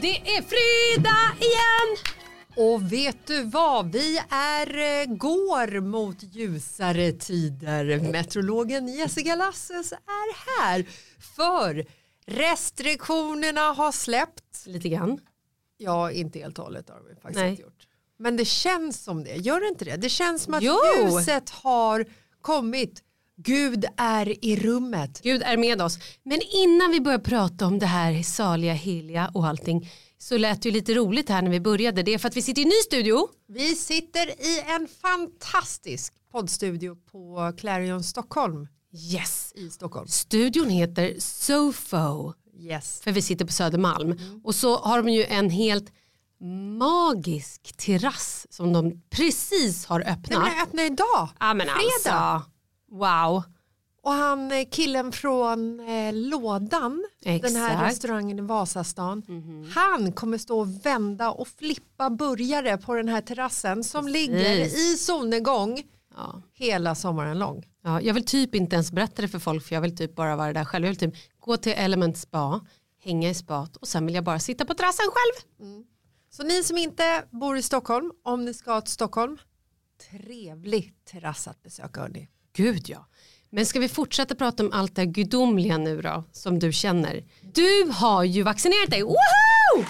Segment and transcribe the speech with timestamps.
[0.00, 1.96] Det är fredag igen!
[2.56, 3.92] Och vet du vad?
[3.92, 8.12] Vi är, eh, går mot ljusare tider.
[8.12, 10.86] Meteorologen Jessica Lasses är här
[11.36, 11.86] för
[12.26, 14.66] restriktionerna har släppt.
[14.66, 15.18] Lite grann.
[15.76, 17.50] Ja, inte helt och hållet har vi faktiskt Nej.
[17.50, 17.86] inte gjort.
[18.18, 19.34] Men det känns som det.
[19.36, 19.96] Gör det inte det?
[19.96, 20.76] Det känns som att Jo.
[21.02, 22.06] ljuset har
[22.40, 23.02] kommit.
[23.36, 25.20] Gud är i rummet.
[25.22, 25.98] Gud är med oss.
[26.22, 30.68] Men innan vi börjar prata om det här saliga, heliga och allting så lät det
[30.68, 32.02] ju lite roligt här när vi började.
[32.02, 33.28] Det är för att vi sitter i en ny studio.
[33.48, 38.68] Vi sitter i en fantastisk poddstudio på Clarion Stockholm
[39.12, 39.52] Yes.
[39.54, 40.08] i Stockholm.
[40.08, 43.00] Studion heter Sofo Yes.
[43.04, 44.40] för vi sitter på Södermalm.
[44.44, 45.92] Och så har de ju en helt
[46.78, 50.42] magisk terrass som de precis har öppnat.
[50.42, 51.28] men jag öppnar idag.
[51.40, 52.16] ja, men fredag.
[52.18, 52.50] alltså,
[52.98, 53.42] wow.
[54.02, 57.82] Och han eh, killen från eh, Lådan, den här Exakt.
[57.82, 59.22] Restaurangen i Vasastan,
[59.74, 64.96] han kommer stå och vända och flippa burgare på den här terrassen som ligger i
[64.96, 65.82] solnedgång
[66.16, 66.42] Ja.
[66.52, 67.64] hela sommaren lång.
[67.82, 70.36] Ja, jag vill typ inte ens berätta det för folk för jag vill typ bara
[70.36, 70.84] vara där själv.
[70.84, 72.60] Jag vill typ gå till Element Spa,
[73.04, 75.46] hänga i spat och sen vill jag bara sitta på terrassen själv.
[76.30, 79.38] Så ni som inte bor i Stockholm, om ni ska till Stockholm,
[80.10, 82.28] trevlig terrass att besöka hörni.
[82.56, 83.06] Gud ja.
[83.50, 87.24] Men ska vi fortsätta prata om allt det gudomliga nu då, som du känner?
[87.54, 89.84] Du har ju vaccinerat dig, woho!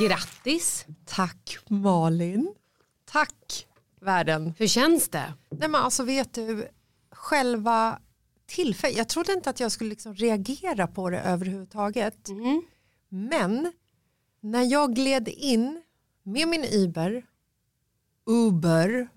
[0.00, 0.86] Grattis!
[1.06, 2.54] Tack Malin.
[3.10, 3.66] Tack
[4.00, 4.54] världen.
[4.58, 5.34] Hur känns det?
[5.50, 6.68] Nej men alltså vet du,
[7.10, 7.98] själva
[8.46, 12.28] tillfället, jag trodde inte att jag skulle liksom reagera på det överhuvudtaget.
[12.28, 12.62] Mm.
[13.08, 13.72] Men
[14.40, 15.82] när jag gled in
[16.22, 17.24] med min Uber,
[18.26, 19.08] Uber,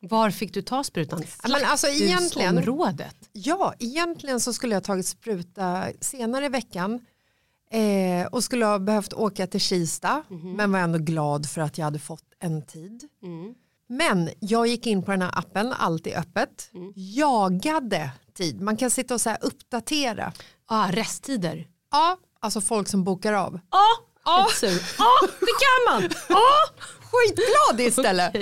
[0.00, 1.22] Var fick du ta sprutan?
[1.42, 3.16] Men alltså egentligen- Slakthusområdet.
[3.32, 7.00] ja egentligen så skulle jag tagit spruta senare i veckan
[7.70, 10.22] eh, och skulle ha behövt åka till Kista
[10.56, 13.08] men var ändå glad för att jag hade fått en tid.
[13.88, 18.60] Men jag gick in på den här appen, allt är öppet, jagade tid.
[18.60, 20.32] Man kan sitta och så uppdatera.
[20.66, 21.68] Ah, resttider.
[21.90, 23.60] Ja, alltså folk som bokar av.
[23.70, 23.86] Ja,
[24.24, 24.48] ja,
[24.98, 26.10] ja, det kan man.
[26.28, 26.44] Ja.
[27.10, 28.34] Skitglad istället.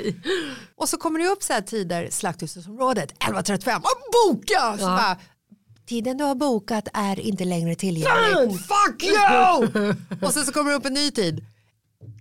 [0.77, 4.79] Och så kommer det upp så här tider, slakthusområdet 11.35, och boka!
[4.79, 5.17] Så bara,
[5.87, 8.61] Tiden du har bokat är inte längre tillgänglig.
[8.61, 9.95] Fuck you!
[10.23, 11.47] och sen så kommer det upp en ny tid.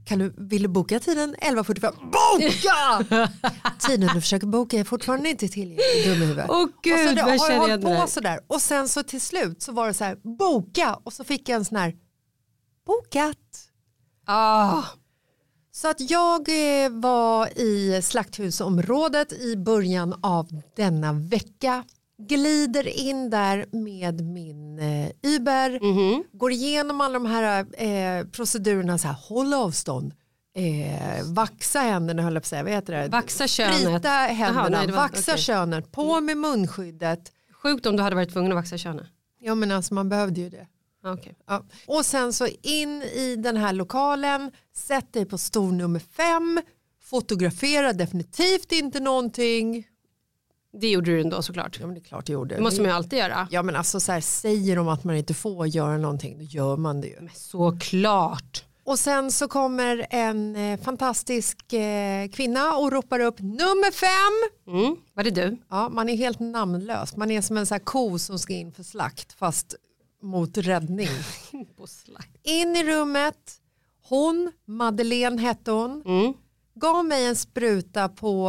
[0.05, 1.93] Kan du, vill du boka tiden 11.45?
[2.11, 3.29] Boka!
[3.79, 6.05] tiden du försöker boka är fortfarande inte tillgänglig.
[6.05, 6.45] Dum i huvudet.
[6.49, 8.39] Åh och så gud, det, har jag hållit på sådär.
[8.47, 11.55] Och sen så till slut så var det så här, boka och så fick jag
[11.55, 11.95] en sån här,
[12.85, 13.37] bokat.
[14.31, 14.83] Ah.
[15.71, 21.83] Så att jag eh, var i slakthusområdet i början av denna vecka.
[22.17, 25.79] Glider in där med min eh, Uber.
[25.81, 26.23] Mhm.
[26.33, 28.97] Går igenom alla de här eh, procedurerna.
[28.97, 30.13] Så här, håll avstånd.
[30.55, 32.63] Eh, vaxa händerna höll jag på att säga.
[32.63, 33.07] Vad heter det?
[33.07, 33.75] Vaxa könet.
[33.81, 34.59] Sprita händerna.
[34.61, 35.43] Jaha, nej, var- vaxa okej.
[35.43, 35.91] könet.
[35.91, 37.31] På med munskyddet.
[37.63, 39.07] Sjukt om du hade varit tvungen att vaxa könet.
[39.39, 40.67] Ja men alltså man behövde ju det.
[41.03, 41.33] Okay.
[41.47, 41.63] Ja.
[41.87, 46.61] Och sen så in i den här lokalen, sätt dig på stol nummer fem,
[47.03, 49.87] fotografera definitivt inte någonting.
[50.73, 51.77] Det gjorde du ändå såklart.
[51.79, 52.55] Ja men det är klart jag gjorde.
[52.55, 53.47] Det måste man ju alltid göra.
[53.51, 56.77] Ja men alltså så här, säger de att man inte får göra någonting då gör
[56.77, 57.29] man det ju.
[57.33, 58.65] Såklart.
[58.83, 64.75] Och sen så kommer en eh, fantastisk eh, kvinna och ropar upp nummer fem.
[64.75, 64.95] Mm.
[65.13, 65.57] Var det du?
[65.69, 67.15] Ja, man är helt namnlös.
[67.15, 69.75] Man är som en så här ko som ska in för slakt fast
[70.21, 71.07] mot räddning.
[72.43, 73.57] In i rummet.
[74.09, 76.33] Hon, Madeleine hette hon, Mm.
[76.75, 78.47] gav mig en spruta på,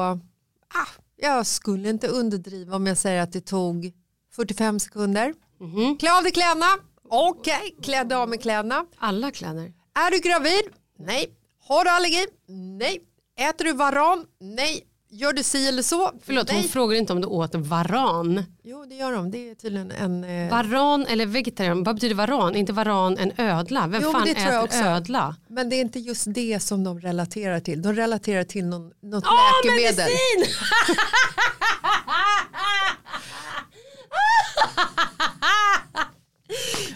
[0.74, 3.92] ah, jag skulle inte underdriva om jag säger att det tog
[4.34, 5.34] 45 sekunder.
[5.60, 5.98] Mhm.
[5.98, 6.66] Klä av dig kläderna.
[7.08, 8.86] Okej, klädde av mig kläderna.
[8.98, 9.72] Alla kläder.
[9.94, 10.62] Är du gravid?
[10.98, 11.26] Nej.
[11.68, 12.26] Har du allergi?
[12.48, 13.00] Nej.
[13.38, 14.26] Äter du varan?
[14.40, 14.86] Nej.
[15.14, 16.12] Gör du si eller så?
[16.24, 16.56] Förlåt, Nej.
[16.60, 18.44] hon frågar inte om du åt varan.
[18.64, 19.30] Jo, det gör de.
[19.30, 20.24] Det är tydligen en...
[20.24, 20.50] Eh...
[20.50, 22.56] Varan eller vegetarian, vad betyder varan?
[22.56, 23.86] Inte varan en ödla?
[23.86, 24.78] Vem Jo, fan det tror jag också.
[24.78, 25.36] ödla?
[25.48, 27.82] Men det är inte just det som de relaterar till.
[27.82, 29.32] De relaterar till någon, något Åh,
[29.64, 29.96] läkemedel.
[29.96, 30.56] medicin!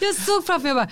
[0.00, 0.88] Jag såg framför mig bara,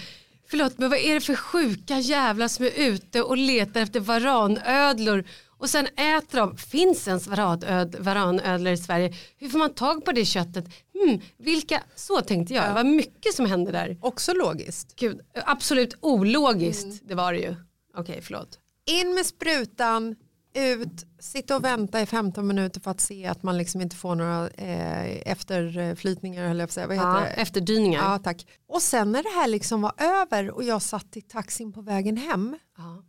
[0.50, 5.24] förlåt men vad är det för sjuka jävlar som är ute och letar efter varanödlor
[5.58, 9.14] och sen äter de, finns ens varanöd, varanödlor i Sverige?
[9.36, 10.64] Hur får man tag på det köttet?
[11.04, 13.98] Hmm, vilka, så tänkte jag, det var mycket som hände där.
[14.00, 14.96] Också logiskt.
[14.96, 17.54] Gud, absolut ologiskt, det var det ju.
[17.96, 18.58] Okej, förlåt.
[18.86, 20.16] In med sprutan,
[20.56, 24.14] ut, sitta och vänta i 15 minuter för att se att man liksom inte får
[24.14, 26.50] några eh, efterflytningar.
[26.50, 26.86] Eller.
[26.86, 27.26] Vad heter Ja, det?
[27.26, 28.02] efterdyningar.
[28.12, 28.46] Ja, tack.
[28.68, 32.16] Och sen när det här liksom var över och jag satt i taxin på vägen
[32.16, 33.02] hem Ja.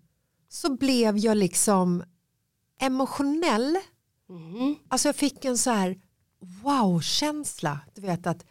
[0.50, 2.04] så blev jag liksom
[2.80, 3.78] emotionell.
[4.30, 4.76] Mhm.
[4.88, 5.98] Alltså jag fick en så här
[6.64, 7.80] wow-känsla.
[7.94, 8.46] Du vet att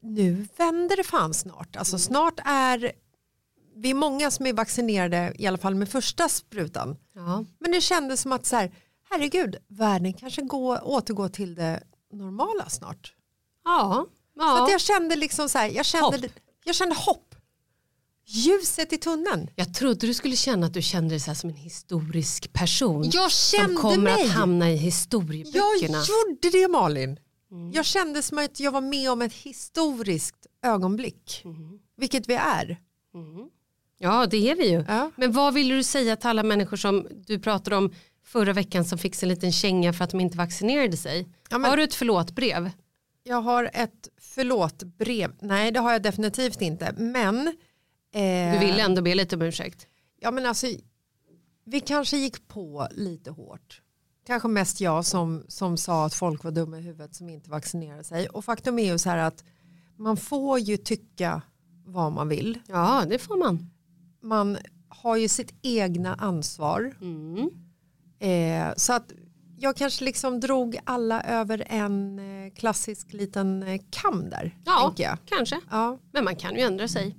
[0.00, 1.76] nu vänder det fan snart.
[1.76, 2.92] Alltså snart är
[3.76, 6.96] vi är många som är vaccinerade i alla fall med första sprutan.
[7.14, 7.44] Ja.
[7.58, 8.74] Men det kändes som att så här,
[9.10, 13.14] herregud, världen kanske går, återgår till det normala snart.
[13.64, 14.06] Ja.
[14.34, 14.64] Så ja.
[14.64, 16.32] att jag kände liksom så här, jag kände Hopp.
[16.64, 17.25] jag kände hopp.
[18.28, 19.50] Ljuset i tunneln.
[19.54, 23.10] Jag trodde du skulle känna att du kände dig så som en historisk person.
[23.12, 24.24] Jag som kände kommer mig.
[24.24, 25.98] att hamna i Jag historieböckerna.
[26.08, 27.18] gjorde det Malin.
[27.72, 31.44] Jag kände som att jag var med om ett historiskt ögonblick.
[31.96, 32.78] Vilket vi är.
[33.98, 34.84] Ja det är vi ju.
[34.88, 35.10] Ja.
[35.16, 38.98] Men vad vill du säga till alla människor som du pratade om förra veckan som
[38.98, 41.28] fick en liten känga för att de inte vaccinerade sig?
[41.50, 42.70] Ja, men- Har du ett förlåtbrev?
[43.22, 45.32] Jag har ett förlåtbrev.
[45.40, 46.94] Nej det har jag definitivt inte.
[46.98, 47.56] Men,
[48.52, 49.86] Du vill ändå be lite om ursäkt.
[50.20, 50.66] ja, men alltså,
[51.64, 53.82] vi kanske gick på lite hårt.
[54.26, 58.04] Kanske mest jag som, som sa att folk var dumma i huvudet som inte vaccinerade
[58.04, 58.28] sig.
[58.28, 59.44] Och faktum är ju så här att
[59.96, 61.42] man får ju tycka
[61.84, 62.58] vad man vill.
[62.68, 63.70] Ja det får man.
[64.22, 64.58] Man
[64.88, 66.96] har ju sitt egna ansvar.
[67.00, 67.50] Mm.
[68.18, 69.12] Eh, så att
[69.58, 74.56] jag kanske liksom drog alla över en eh, klassisk liten eh, kam där.
[74.64, 74.94] Ja,
[75.26, 75.60] kanske.
[75.70, 77.16] Ja, Men man kan ju ändra sig.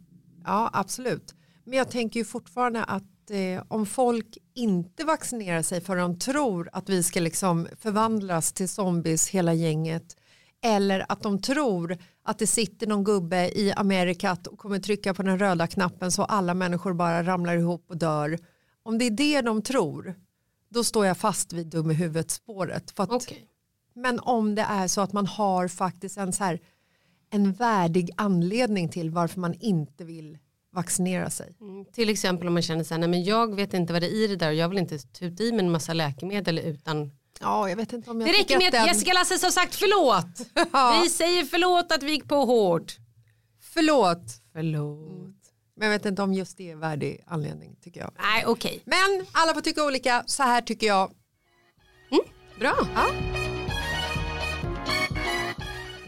[0.47, 1.35] Ja, absolut.
[1.63, 6.69] Men jag tänker ju fortfarande att eh, om folk inte vaccinerar sig för de tror
[6.73, 10.15] att vi ska liksom förvandlas till zombies hela gänget
[10.63, 15.23] eller att de tror att det sitter någon gubbe i Amerikat och kommer trycka på
[15.23, 18.39] den röda knappen så alla människor bara ramlar ihop och dör.
[18.83, 20.15] Om det är det de tror
[20.69, 22.99] då står jag fast vid dum i huvudet spåret.
[22.99, 23.47] Att, Okej.
[23.93, 26.59] Men om det är så att man har faktiskt en, så här,
[27.31, 30.37] en värdig anledning till varför man inte vill
[30.73, 31.55] vaccinera sig.
[31.61, 34.07] Mm, till exempel om man känner så här, nej men jag vet inte vad det
[34.07, 37.11] är i det där och jag vill inte tuta i mig en massa läkemedel utan
[37.39, 39.75] Ja, jag vet inte om jag Det räcker med att den- Jessica Lasse har sagt
[39.75, 40.47] förlåt.
[40.73, 40.99] Ja.
[41.03, 42.97] Vi säger förlåt att vi gick på hårt.
[43.61, 44.41] Förlåt.
[44.53, 45.33] Förlåt.
[45.75, 48.11] Men jag vet inte om just det är värdig anledning tycker jag.
[48.21, 48.81] Nej okej.
[48.85, 50.23] Men alla får tycka olika.
[50.25, 51.11] Så här tycker jag.
[52.59, 52.73] Bra.
[52.95, 53.05] Ja.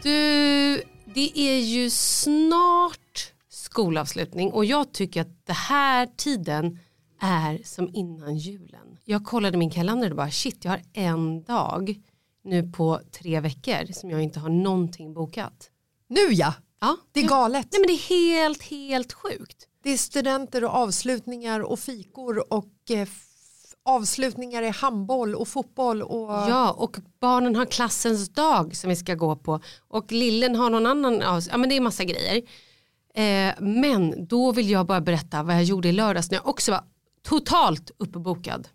[0.02, 0.82] Du,
[1.14, 6.78] det är ju snart skolavslutning och jag tycker att det här tiden
[7.20, 8.98] är som innan julen.
[9.04, 12.00] Jag kollade min kalender och bara shit jag har en dag
[12.44, 15.70] nu på tre veckor som jag inte har någonting bokat.
[16.08, 17.66] Nu ja, Ja, det är galet.
[17.72, 19.66] Nej men det är helt, helt sjukt.
[19.82, 23.08] Det är studenter och avslutningar och fikor och eh,
[23.84, 26.02] avslutningar i handboll och fotboll.
[26.02, 26.30] Och...
[26.30, 29.60] Ja, och barnen har klassens dag som vi ska gå på.
[29.88, 32.42] Och lillen har någon annan, ja men det är massa grejer.
[33.14, 36.70] Eh, men då vill jag bara berätta vad jag gjorde i lördags när jag också
[36.72, 36.84] var
[37.22, 38.68] totalt uppbokad.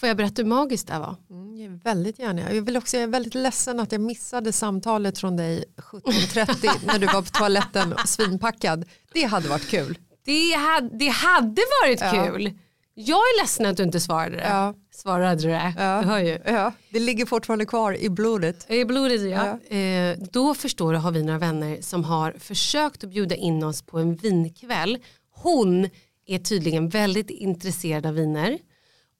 [0.00, 1.16] Får jag berätta hur magiskt det var?
[1.30, 2.52] Mm, väldigt gärna.
[2.54, 6.98] Jag, vill också, jag är väldigt ledsen att jag missade samtalet från dig 17.30 när
[6.98, 8.84] du var på toaletten och svinpackad.
[9.12, 9.98] Det hade varit kul.
[10.24, 12.10] Det hade, det hade varit Ja.
[12.26, 12.58] kul.
[12.94, 14.48] Jag är ledsen att du inte svarade det.
[14.48, 14.74] Ja.
[14.90, 15.74] Svarade det?
[15.78, 16.00] Ja.
[16.02, 16.38] Du hör ju.
[16.46, 18.70] Ja, det ligger fortfarande kvar i blodet.
[18.70, 19.76] I blodet ja.
[19.76, 23.82] Eh, då förstår du har vi några vänner som har försökt att bjuda in oss
[23.82, 24.98] på en vinkväll.
[25.30, 25.88] Hon
[26.26, 28.58] är tydligen väldigt intresserad av viner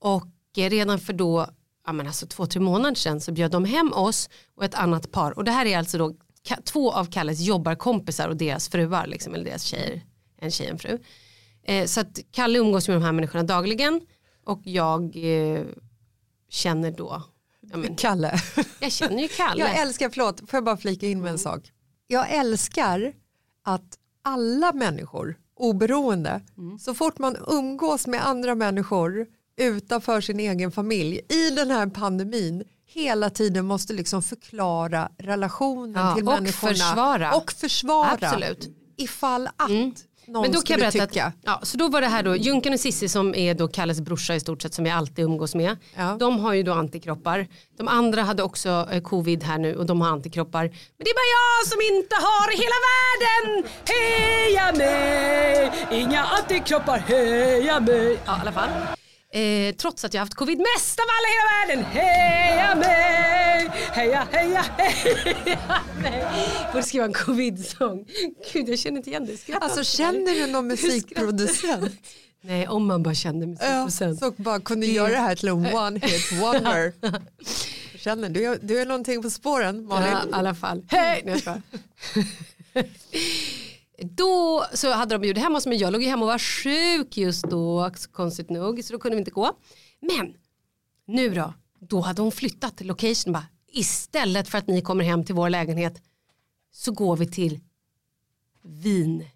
[0.01, 0.27] och
[0.57, 1.47] eh, redan för då,
[1.87, 5.13] ja men alltså två, tre månader sedan så bjöd de hem oss och ett annat
[5.13, 6.15] par och det här är alltså då
[6.65, 10.03] två av Kalles jobbarkompisar och deras fruar liksom, eller deras tjejer,
[10.39, 10.99] en tjej och en fru.
[11.65, 14.01] Eh, så att Kalle umgås med de här människorna dagligen
[14.45, 15.63] och jag eh,
[16.49, 17.23] känner då,
[17.61, 18.41] ja, men, Kalle.
[18.81, 19.61] jag känner ju Kalle.
[19.61, 21.73] Jag älskar, förlåt, får jag bara flika in med en sak.
[22.07, 23.13] Jag älskar
[23.65, 26.41] att alla människor, oberoende,
[26.81, 29.27] så fort man umgås med andra människor
[29.57, 36.15] utanför sin egen familj i den här pandemin hela tiden måste liksom förklara relationen Ja,
[36.15, 36.73] till och människorna.
[36.73, 37.35] försvara.
[37.37, 38.11] Och försvara.
[38.11, 38.69] Absolut.
[38.97, 39.71] Ifall att
[40.27, 41.27] någon Men då kan jag berätta tycka.
[41.27, 44.01] att, ja, så då var det här då, Junken och Sissi som är då Kalles
[44.01, 45.77] brorsa i stort sett som vi alltid umgås med.
[45.97, 46.17] Ja.
[46.21, 47.47] De har ju då antikroppar.
[47.79, 50.63] De andra hade också eh, covid här nu och de har antikroppar.
[50.63, 53.71] Men det är bara jag som inte har i hela världen.
[53.85, 55.73] Heja mig!
[56.01, 58.19] Inga antikroppar, heja mig!
[58.27, 58.71] Ja i alla fall.
[59.35, 61.85] Eh, trots att jag har haft covid mest av alla i hela världen.
[61.93, 63.71] Heja mig!
[63.93, 66.25] Heja, heja, heja mig!
[66.73, 68.07] Borde skriva en covid-sång.
[68.53, 69.37] Gud jag känner inte igen det.
[69.37, 71.93] Skrattar Alltså känner du någon musikproducent?
[72.41, 74.19] Nej, om man bara kände Ja, musikprocent.
[74.19, 76.93] så bara kunde göra det här till en one hit wonder.
[77.99, 80.09] Känner du, du är någonting på spåren Malin.
[80.13, 80.83] Ja, i alla fall.
[80.89, 81.23] Hej!
[81.25, 81.61] Nej, jag.
[83.99, 87.17] Då så hade de bjudit hem oss men jag låg ju hemma och var sjuk
[87.17, 89.59] just då konstigt nog så då kunde vi inte gå.
[90.01, 90.35] Men
[91.07, 93.47] nu då, då hade hon flyttat location bara.
[93.73, 96.03] Istället för att ni kommer hem till vår lägenhet
[96.73, 97.61] så går vi till
[98.63, 99.31] vinkällaren.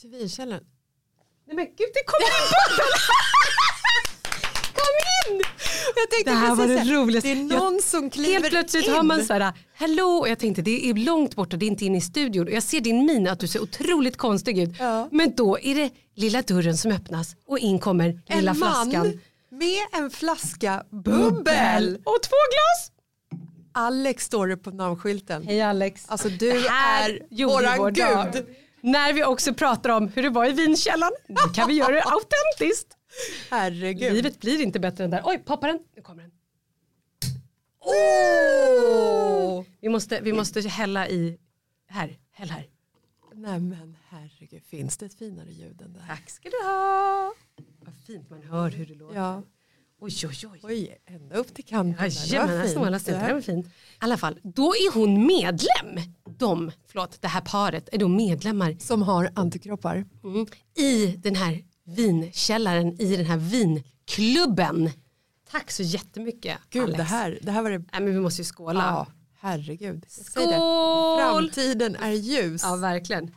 [0.00, 0.64] Till vinkällaren.
[1.46, 2.86] Nej men gud det kommer in bubbel!
[4.74, 4.94] Kom
[5.34, 5.42] in!
[5.96, 7.34] Jag Det här var det roligaste.
[7.34, 8.92] Det är någon som kliver Helt plötsligt in.
[8.92, 11.84] hör man så här, hallå och jag tänkte det är långt borta, det är inte
[11.84, 14.70] inne i studion och jag ser din min att du ser otroligt konstig ut.
[14.78, 15.08] Ja.
[15.12, 19.20] Men då är det lilla dörren som öppnas och in kommer en lilla man flaskan.
[19.50, 21.94] med en flaska bubbel.
[22.04, 22.92] Och två glas.
[23.72, 25.46] Alex står det på namnskylten.
[25.46, 26.04] Hej Alex.
[26.08, 28.32] Alltså du är våran vår dag.
[28.32, 28.46] gud.
[28.80, 32.02] När vi också pratar om hur det var i vinkällaren, då kan vi göra det
[32.02, 32.97] autentiskt.
[33.50, 34.12] Herregud.
[34.12, 35.22] Livet blir inte bättre än där.
[35.24, 35.78] Oj, poppar den.
[35.96, 36.32] Nu kommer den.
[37.80, 39.64] Åh!
[39.80, 41.38] Vi måste, vi måste hälla i,
[41.88, 42.66] här, häll här.
[43.34, 46.16] Nej men herregud, finns det ett finare ljud än det här?
[46.16, 47.32] Tack ska du ha.
[47.80, 49.16] Vad fint man hör hur det låter.
[49.16, 49.42] Ja.
[50.00, 50.60] Oj, oj, oj.
[50.62, 52.10] Oj, ända upp till kanten.
[52.10, 52.48] Jajamän,
[53.04, 53.66] Det här här- var fint.
[53.66, 56.12] I alla fall, då är hon medlem.
[56.38, 60.04] De, förlåt, det här paret är då medlemmar Som har antikroppar.
[60.24, 60.46] mm,
[60.78, 64.90] i den här vinkällaren, i den här vinklubben.
[65.50, 66.96] Tack så jättemycket Gud, Alex.
[66.96, 67.78] det här, det här var det...
[67.78, 68.80] Nej, men vi måste ju skåla.
[68.80, 69.06] Ja,
[69.38, 70.06] herregud.
[70.08, 70.52] Skål!
[71.18, 72.62] Framtiden är ljus.
[72.64, 73.26] Ja, verkligen.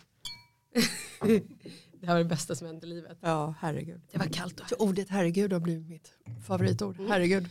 [2.00, 3.18] det här var det bästa som hänt i livet.
[3.22, 4.02] Ja, herregud.
[4.12, 6.12] Det var kallt Så ordet herregud har blivit mitt
[6.48, 6.98] favoritord.
[7.10, 7.50] Herregud.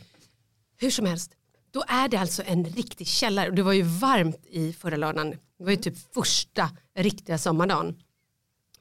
[0.77, 1.31] Hur som helst,
[1.71, 5.31] då är det alltså en riktig källare och det var ju varmt i förra lördagen.
[5.31, 8.03] Det var ju typ första riktiga sommardagen.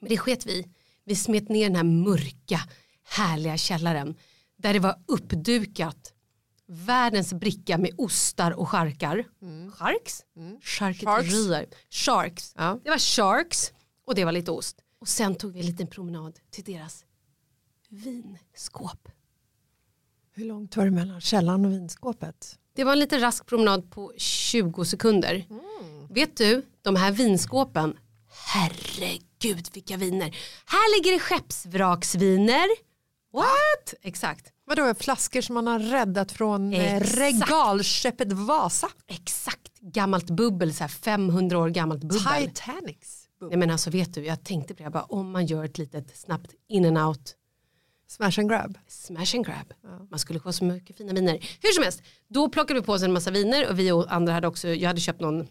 [0.01, 0.67] Men det sket vi.
[1.11, 2.61] Vi smet ner den här mörka,
[3.05, 4.15] härliga källaren
[4.57, 6.13] där det var uppdukat
[6.67, 9.25] världens bricka med ostar och charkar.
[9.73, 10.25] Sharks?
[10.63, 11.67] Charkuterier.
[11.91, 12.55] Sharks.
[12.57, 12.81] Ja.
[12.85, 13.73] Det var sharks
[14.07, 14.77] och det var lite ost.
[15.01, 17.05] Och sen tog vi en liten promenad till deras
[17.89, 19.09] vinskåp.
[20.33, 22.59] Hur långt var det mellan källaren och vinskåpet?
[22.73, 25.47] Det var en lite rask promenad på 20 sekunder.
[26.11, 27.99] Vet du, de här vinskåpen,
[28.31, 30.37] herregud vilka viner.
[30.67, 32.67] Här ligger det skeppsvraksviner.
[33.33, 33.95] What?
[34.03, 34.53] Exakt.
[34.65, 37.19] Vadå, flaskor som man har räddat från eh, Exakt.
[37.19, 38.89] regalskeppet Vasa?
[39.07, 39.81] Exakt.
[39.81, 42.49] Gammalt bubbel, så här 500 år gammalt bubbel.
[42.49, 43.27] Titanics.
[43.41, 45.79] Nej men alltså vet du, jag tänkte på det, jag bara, om man gör ett
[45.79, 47.37] litet snabbt in and out
[48.09, 48.79] Smash and grab.
[48.89, 49.73] smash and grab.
[50.11, 51.59] Man skulle få så mycket fina viner.
[51.63, 54.33] Hur som helst, då plockade vi på oss en massa viner och vi och andra
[54.33, 55.49] hade också, jag hade köpt någon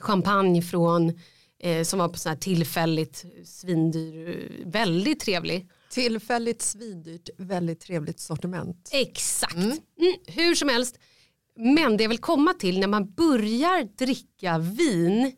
[0.00, 1.20] champagne från
[1.62, 5.68] eh, som var på sån här tillfälligt svindyr, väldigt trevlig.
[5.90, 8.90] Tillfälligt svindyrt, väldigt trevligt sortiment.
[8.92, 9.56] Exakt.
[9.56, 9.78] Mm,
[10.26, 10.98] hur som helst,
[11.56, 15.32] men det jag vill komma till när man börjar dricka vin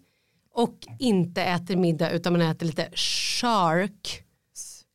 [0.52, 4.22] och inte äter middag utan man äter lite shark,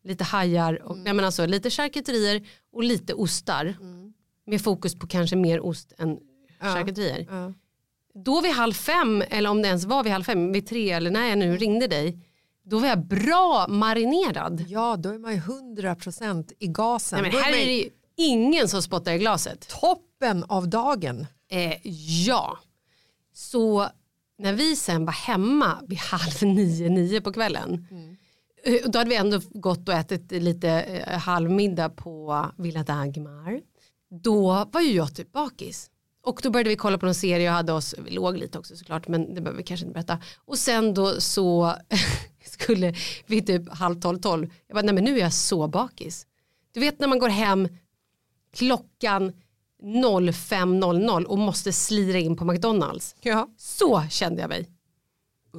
[0.04, 3.76] lite hajar och nej men alltså, lite charkuterier och lite ostar.
[4.46, 6.20] Med fokus på kanske mer ost än
[6.60, 7.28] charkuterier.
[7.30, 7.54] Ja.
[8.13, 11.12] Då vid halv fem, eller om det ens var vid halv fem, vid tre eller
[11.12, 12.20] när jag nu ringde dig,
[12.63, 14.66] då var jag bra marinerad.
[14.68, 17.22] Ja, då är man ju 100% i gasen.
[17.22, 19.68] Nej, men här är det ju ingen som spottar i glaset.
[19.82, 21.25] toppen av dagen.
[21.51, 21.88] Eh,
[22.28, 22.58] ja.
[23.34, 23.88] Så
[24.38, 27.88] när vi sen var hemma vid halv nio, nio på kvällen.
[28.63, 33.62] eh, Då hade vi ändå gått och ätit lite eh, halvmiddag på Villa Dagmar.
[34.24, 35.88] Då var ju jag typ bakis.
[36.21, 38.75] Och då började vi kolla på någon serie och hade oss, vi låg lite också
[38.75, 40.19] såklart men det behöver vi kanske inte berätta.
[40.45, 41.75] Och sen då så
[42.45, 42.93] skulle
[43.25, 44.53] vi typ halv tolv, tolv.
[44.67, 46.27] Jag bara nej men nu är jag så bakis.
[46.73, 47.67] Du vet när man går hem
[48.53, 49.34] klockan
[49.82, 53.15] 05.00 och måste slira in på McDonalds.
[53.21, 53.47] Ja.
[53.58, 54.69] Så kände jag mig.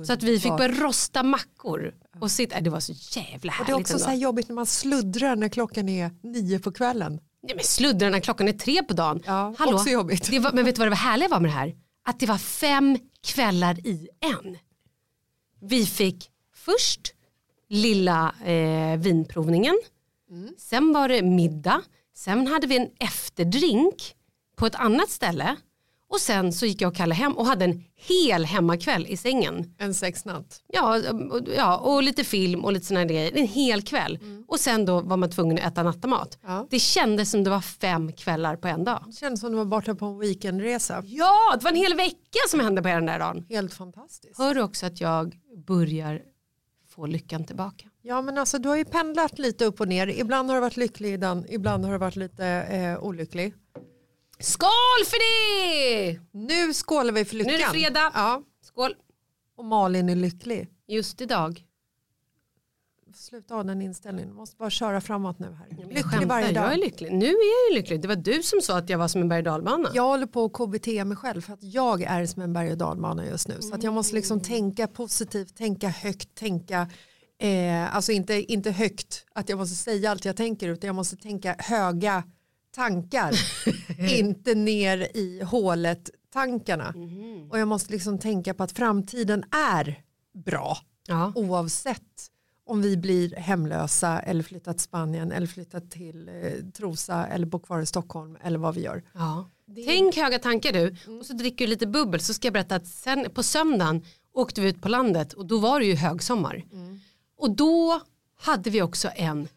[0.07, 1.95] Så att vi fick börja rosta mackor.
[2.21, 4.05] Och sitta, äh, det var så jävla Och härligt det är också ändå.
[4.05, 7.21] så här jobbigt när man sluddrar när klockan är nio på kvällen.
[7.43, 9.23] Nej, men sluddra när klockan är tre på dagen.
[9.27, 10.31] Ja, också jobbigt.
[10.31, 11.75] Det var, men vet du vad det var härliga var med det här?
[12.05, 14.59] Att det var fem kvällar i en.
[15.61, 17.15] Vi fick först
[17.69, 19.81] lilla eh, vinprovningen.
[20.31, 20.55] Mm.
[20.59, 21.83] Sen var det middag.
[22.17, 24.15] Sen hade vi en efterdrink
[24.57, 25.57] på ett annat ställe.
[26.11, 29.75] Och sen så gick jag och Kalle hem och hade en hel hemmakväll i sängen.
[29.79, 30.63] En sexnatt.
[30.67, 30.99] Ja,
[31.31, 33.33] och, ja, och lite film och lite sådana grejer.
[33.37, 34.19] En hel kväll.
[34.49, 36.39] Och sen då var man tvungen att äta nattamat.
[36.43, 36.67] Ja.
[36.71, 39.05] Det kändes som det var fem kvällar på en dag.
[39.07, 41.03] Det känns som du var borta på en weekendresa.
[41.07, 43.47] Ja, det var en hel vecka som hände på den där dagen.
[43.49, 44.39] Helt fantastiskt.
[44.39, 45.35] Hör du också att jag
[45.67, 46.23] börjar
[46.95, 47.89] få lyckan tillbaka?
[48.03, 50.07] Ja men alltså du har ju pendlat lite upp och ner.
[50.07, 51.15] Ibland har du varit lycklig,
[51.49, 53.55] ibland har du varit lite eh, olycklig.
[54.41, 56.21] Skål för det!
[56.33, 57.53] Nu skålar vi för lyckan.
[57.53, 58.11] Nu är det fredag.
[58.15, 58.95] Ja, Skål.
[59.57, 60.69] och Malin är lycklig.
[60.89, 61.65] Just idag.
[63.15, 65.67] Sluta ha den inställningen, du måste bara köra framåt nu här.
[65.71, 66.79] Jag Lycklig skämtar, varje Jag är dag.
[66.79, 67.13] lycklig.
[67.13, 68.01] Nu är jag ju lycklig.
[68.03, 69.91] Det var du som sa att jag var som en berg och dalbana.
[69.95, 72.79] Jag håller på att KBT mig själv för att jag är som en berg och
[72.79, 73.55] dalbana just nu.
[73.61, 76.91] Så att jag måste liksom tänka positivt, tänka högt, tänka
[77.39, 81.17] eh, alltså inte, inte högt att jag måste säga allt jag tänker utan jag måste
[81.17, 82.25] tänka höga
[82.75, 83.33] tankar.
[84.19, 86.95] inte ner i hålet tankarna.
[87.51, 90.03] Och jag måste liksom tänka på att framtiden är
[90.45, 90.79] bra
[91.09, 91.33] Ja.
[91.35, 92.03] oavsett
[92.67, 97.59] om vi blir hemlösa eller flyttar till Spanien eller flyttar till eh, Trosa eller bor
[97.59, 99.03] kvar i Stockholm eller vad vi gör.
[99.13, 99.51] Ja.
[99.87, 102.87] Tänk höga tankar du och så dricker du lite bubbel så ska jag berätta att
[102.87, 104.05] sen på söndagen
[104.35, 106.65] åkte vi ut på landet och då var det ju högsommar.
[107.37, 108.01] Och då
[108.41, 109.49] hade vi också en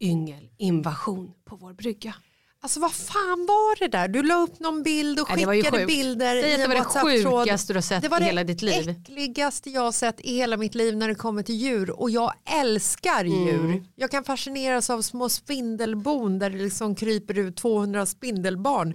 [0.00, 2.14] grodyngelinvasion på vår brygga.
[2.60, 4.08] Alltså vad fan var det där?
[4.08, 6.68] Du la upp någon bild och Nej, det var skickade bilder Säg att det
[7.02, 8.84] var det sjukaste du har sett Det var i hela ditt liv.
[8.84, 12.10] det äckligaste jag har sett i hela mitt liv när det kommer till djur och
[12.10, 13.46] jag älskar Mm.
[13.46, 13.84] djur.
[13.94, 18.94] Jag kan fascineras av små spindelbon där det liksom kryper ut 200 spindelbarn.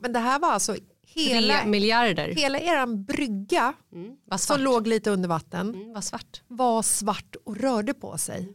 [0.00, 1.70] Men det här var alltså hela, Mm.
[1.70, 2.28] Miljarder.
[2.28, 4.56] hela eran brygga Mm, var svart.
[4.56, 6.42] som låg lite under vatten Mm, var svart.
[6.48, 8.48] var svart och rörde på sig.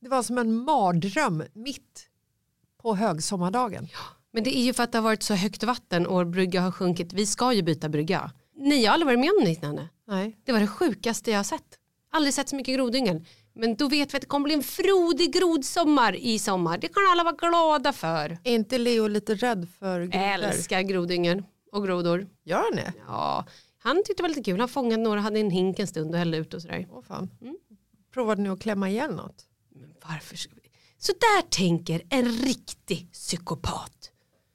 [0.00, 2.06] Det var som en mardröm mitt
[2.82, 3.88] på högsommardagen.
[4.32, 6.72] Men det är ju för att det har varit så högt vatten och brygga har
[6.72, 7.12] sjunkit.
[7.12, 8.32] Vi ska ju byta brygga.
[8.54, 9.88] Jag har aldrig varit med om liknande.
[10.06, 10.38] Nej.
[10.44, 11.78] Det var det sjukaste jag har sett.
[12.12, 13.26] Aldrig sett så mycket grodyngel.
[13.54, 16.78] Men då vet vi att det kommer bli en frodig grodsommar i sommar.
[16.78, 18.38] Det kan alla vara glada för.
[18.44, 20.18] Är inte Leo lite rädd för grodor?
[20.18, 22.28] Älskar grodyngel och grodor.
[22.44, 22.92] Gör han det?
[23.06, 23.46] Ja,
[23.78, 24.60] han tyckte det var lite kul.
[24.60, 26.86] Han fångade några, hade en hink en stund och hällde ut och sådär.
[26.90, 27.30] Åh fan.
[28.14, 29.46] Provade ni att klämma ihjäl något?
[30.08, 30.36] Varför?
[30.98, 34.10] Så där tänker en riktig psykopat.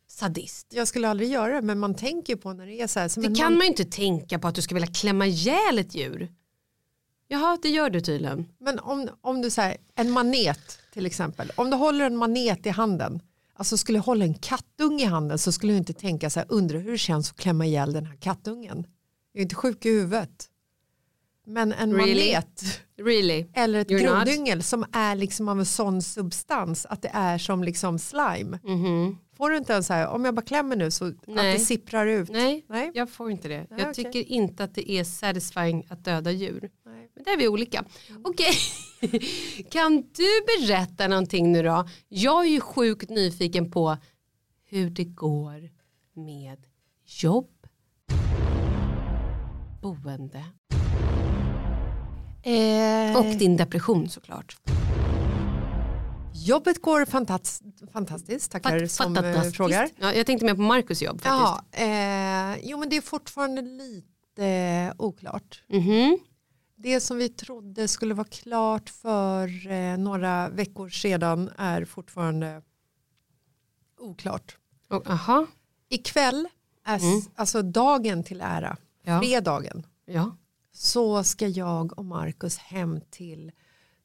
[0.07, 0.67] Sadist.
[0.69, 3.21] Jag skulle aldrig göra det men man tänker på när det är så här.
[3.29, 3.61] Det kan man...
[3.61, 6.31] ju inte tänka på att du ska vilja klämma ihjäl ett djur.
[7.27, 8.47] Jaha, det gör du tydligen.
[8.59, 11.51] Men om, om du säger en manet till exempel.
[11.55, 13.21] Om du håller en manet i handen.
[13.53, 16.47] Alltså skulle jag hålla en kattunge i handen så skulle jag inte tänka så här
[16.49, 18.87] undra hur det känns att klämma ihjäl den här kattungen.
[19.31, 20.49] Jag är inte sjuk i huvudet.
[21.45, 22.31] Men en Really?
[22.33, 23.45] manet Really?
[23.53, 24.25] eller ett You're not?
[24.27, 28.59] grodyngel som är liksom av en sån substans att det är som liksom slime.
[29.37, 31.13] Får du inte ens så här, om jag bara klämmer nu så att.
[31.27, 31.53] Nej.
[31.53, 32.29] det sipprar ut?
[32.29, 32.91] Nej, Nej.
[32.93, 33.57] jag får inte det.
[33.57, 33.93] Nej, jag okej.
[34.03, 36.69] tycker inte att det är satisfying att döda djur.
[36.85, 37.09] Nej.
[37.15, 37.85] Men där är vi olika.
[38.23, 38.53] Okej,
[39.71, 40.27] kan du
[40.67, 41.87] berätta någonting nu då?
[42.07, 43.97] Jag är ju sjukt nyfiken på
[44.69, 45.69] hur det går
[46.13, 46.65] med
[47.05, 47.49] jobb,
[49.81, 50.43] boende
[52.45, 54.57] Eh, och din depression såklart.
[56.33, 57.61] Jobbet går fantas
[57.93, 59.57] fantastiskt, tackar Fat- som eh, fantastiskt.
[59.57, 59.89] frågar.
[59.97, 61.79] Ja, jag tänkte mer på Marcus jobb faktiskt.
[61.79, 61.85] Ja,
[62.51, 65.63] eh, jo men det är fortfarande lite eh, oklart.
[65.67, 66.17] Mhm.
[66.77, 72.61] Det som vi trodde skulle vara klart för eh, några veckor sedan är fortfarande
[73.99, 74.57] oklart.
[74.89, 75.45] Och, aha.
[75.89, 76.47] Ikväll,
[76.85, 78.77] är s- alltså dagen till ära, Mm.
[79.15, 79.19] Ja.
[79.21, 80.35] fredagen, Ja.
[80.75, 83.51] Så ska jag och Marcus hem till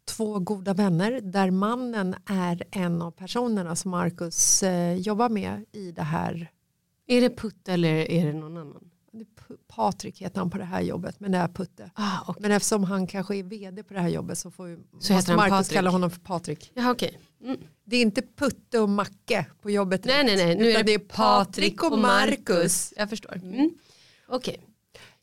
[0.05, 5.93] två goda vänner där mannen är en av personerna som Marcus eh, jobbar med i
[5.93, 6.51] det här.
[7.07, 8.91] Är det Putt eller är det någon annan?
[9.13, 11.91] Det är Patrik heter han på det här jobbet men det är Putte.
[11.95, 12.43] Ah, okay.
[12.43, 15.51] Men eftersom han kanske är vd på det här jobbet så får Så måste Marcus
[15.51, 15.73] Patrik.
[15.77, 16.73] kalla honom för Patrik.
[16.75, 17.19] Jaha, okej.
[17.45, 17.57] Mm.
[17.85, 20.05] Det är inte Putte och Macke på jobbet.
[20.05, 20.57] Nej, nej, nej.
[20.57, 22.95] Nu är det, Patrik och Marcus.
[22.97, 23.37] Jag förstår.
[23.37, 23.71] Mm.
[24.29, 24.67] Okej.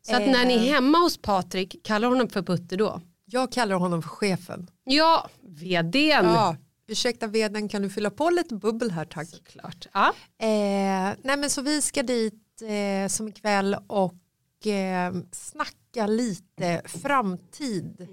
[0.09, 0.31] Så att Eh.
[0.31, 3.01] när ni är hemma hos Patrik, kallar honom för Putte då?
[3.25, 4.69] Jag kallar honom för chefen.
[4.83, 6.25] Ja, vdn.
[6.25, 6.55] Ja,
[6.87, 9.27] ursäkta vdn kan du fylla på lite bubbel här tack.
[9.29, 9.87] Såklart.
[9.93, 10.07] Ja.
[10.39, 18.07] Eh, nej men så vi ska dit eh, som ikväll och eh, snacka lite framtid.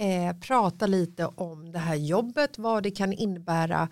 [0.00, 3.88] Eh, prata lite om det här jobbet, vad det kan innebära.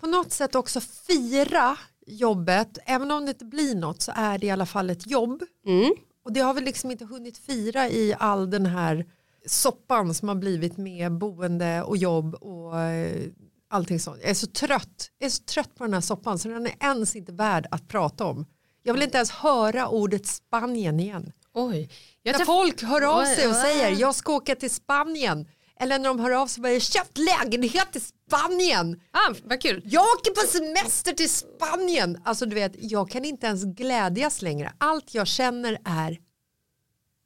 [0.00, 4.46] På något sätt också fira jobbet, även om det inte blir något så är det
[4.46, 5.42] i alla fall ett jobb.
[5.66, 5.92] Mm.
[6.28, 9.06] Och det har vi liksom inte hunnit fira i all den här
[9.46, 13.28] soppan som har blivit med boende och jobb och eh,
[13.70, 14.18] allting sånt.
[14.20, 15.10] Jag är så trött.
[15.18, 17.88] Jag är så trött på den här soppan så den är ens inte värd att
[17.88, 18.46] prata om.
[18.82, 21.32] Jag vill inte ens höra ordet Spanien igen.
[21.54, 21.90] Oj.
[22.22, 25.48] Jag När folk hör av sig och säger jag ska åka till Spanien.
[25.80, 29.00] Eller när de hör av sig och jag köpt lägenhet i Spanien.
[29.10, 29.82] Ah, vad kul.
[29.84, 32.22] Jag åker på semester till Spanien.
[32.24, 34.72] Alltså du vet, jag kan inte ens glädjas längre.
[34.78, 36.18] Allt jag känner är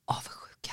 [0.07, 0.73] avundsjuka.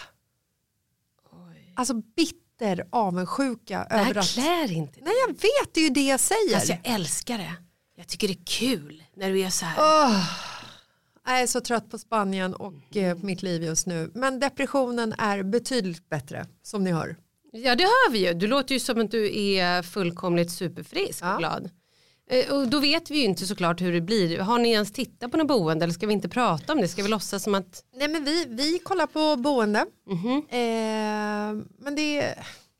[1.75, 4.27] Alltså bitter avundsjuka Det här över att...
[4.27, 4.99] klär inte.
[5.01, 6.55] Nej jag vet, det är ju det jag säger.
[6.55, 7.53] Alltså jag älskar det.
[7.95, 9.75] Jag tycker det är kul när du är så här.
[9.79, 10.23] Åh,
[11.25, 14.11] jag är så trött på Spanien och eh, mitt liv just nu.
[14.15, 17.15] Men depressionen är betydligt bättre, som ni hör.
[17.51, 18.33] Ja det hör vi ju.
[18.33, 21.33] Du låter ju som att du är fullkomligt superfrisk Ja.
[21.33, 21.69] och glad.
[22.29, 24.39] Eh, Och då vet vi ju inte såklart hur det blir.
[24.39, 26.87] Har ni ens tittat på något boende eller ska vi inte prata om det?
[26.87, 29.85] Ska vi låtsas som att Nej men vi, vi kollar på boende.
[30.09, 30.37] Mhm.
[30.49, 32.35] Eh, men det,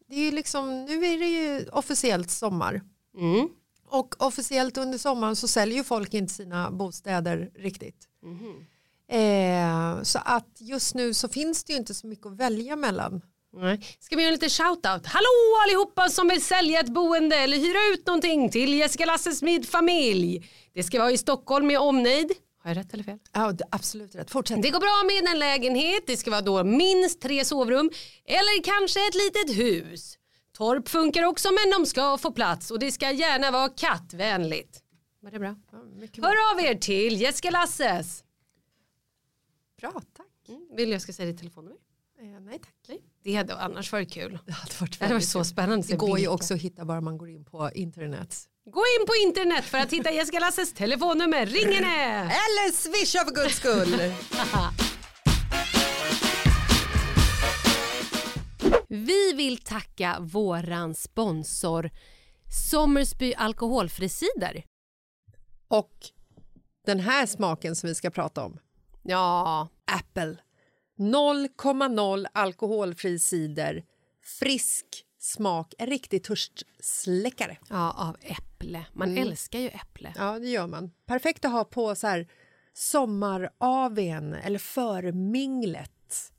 [0.09, 2.81] det är ju liksom, nu är det ju officiellt sommar.
[3.17, 3.49] mm,
[3.87, 8.07] Och officiellt under sommaren så säljer ju folk inte sina bostäder riktigt.
[8.23, 8.65] Mhm.
[9.11, 13.21] Eh, så att just nu så finns det ju inte så mycket att välja mellan.
[13.53, 13.97] Nej.
[13.99, 15.05] Ska vi göra lite shoutout?
[15.05, 15.27] Hallå
[15.63, 20.49] allihopa som vill sälja ett boende eller hyra ut någonting till Jessica Lasses familj.
[20.73, 22.31] Det ska vara i Stockholm med omnejd.
[22.63, 23.19] Har jag rätt eller fel?
[23.33, 24.31] Ja, absolut rätt.
[24.31, 24.61] Fortsätt.
[24.61, 26.03] Det går bra med en lägenhet.
[26.07, 27.91] Det ska vara då minst tre sovrum
[28.25, 30.15] eller kanske ett litet hus.
[30.53, 34.83] Torp funkar också men de ska få plats och det ska gärna vara kattvänligt.
[35.21, 35.55] Var det bra?
[35.71, 35.77] Ja,
[36.21, 36.27] bra.
[36.29, 38.23] Hör av er till Jessica Lasses.
[39.81, 40.25] bra, tack.
[40.49, 41.77] Mm, Vill jag ska säga ditt telefonnummer?
[42.21, 42.73] Eh, nej tack.
[42.87, 43.01] Nej.
[43.29, 44.39] Det hade annars varit kul.
[44.45, 45.87] Det hade varit, Det hade varit så spännande.
[45.87, 48.35] Det går ju också att hitta bara man går in på internet.
[48.65, 51.45] Gå in på internet för att hitta Jessica Lasses telefonnummer.
[51.45, 52.21] Ring henne!
[52.23, 54.13] Eller swisha för guds skull.
[58.87, 61.89] Vi vill tacka våran sponsor
[62.71, 64.63] Sommersby alkoholfri cider.
[65.67, 65.93] Och
[66.85, 68.59] den här smaken som vi ska prata om.
[69.03, 70.37] Ja, Apple.
[70.99, 73.83] 0,0 alkoholfri cider.
[74.39, 74.85] Frisk
[75.19, 75.73] smak.
[75.77, 77.57] En riktig törstsläckare.
[77.69, 78.85] ja av äpple.
[78.93, 80.13] Man älskar ju äpple.
[80.17, 80.91] Ja, det gör man.
[81.05, 82.27] Perfekt att ha på så här
[82.73, 85.91] sommar-AWn eller förminglet.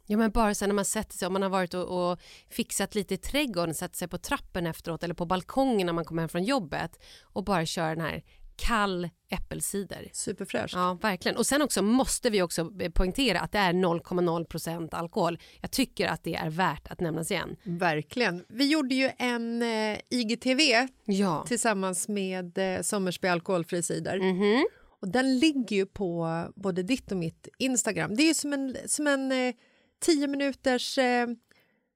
[0.07, 2.95] Ja men bara sen när man sätter sig, om man har varit och, och fixat
[2.95, 6.29] lite i trädgården, sätter sig på trappen efteråt eller på balkongen när man kommer hem
[6.29, 8.23] från jobbet och bara kör den här
[8.61, 10.09] kall äppelcider.
[10.13, 10.75] Superfräscht.
[10.75, 11.37] Ja, verkligen.
[11.37, 15.39] Och sen också måste vi också poängtera att det är 0,0% alkohol.
[15.61, 17.57] Jag tycker att det är värt att nämnas igen.
[17.63, 18.45] Verkligen.
[18.49, 21.45] Vi gjorde ju en eh, IGTV Ja.
[21.49, 24.19] tillsammans med eh, Sommersby alkoholfri cider.
[24.19, 24.67] Mhm.
[25.01, 28.17] Och den ligger ju på både ditt och mitt Instagram.
[28.17, 29.55] Det är ju som en, som en eh,
[30.01, 31.27] tio minuters, eh,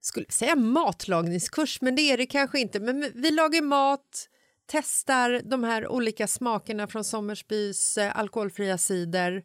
[0.01, 2.79] skulle säga matlagningskurs, men det är det kanske inte.
[2.79, 4.29] Men vi lagar mat,
[4.67, 9.43] testar de här olika smakerna från Sommersbys eh, alkoholfria cider.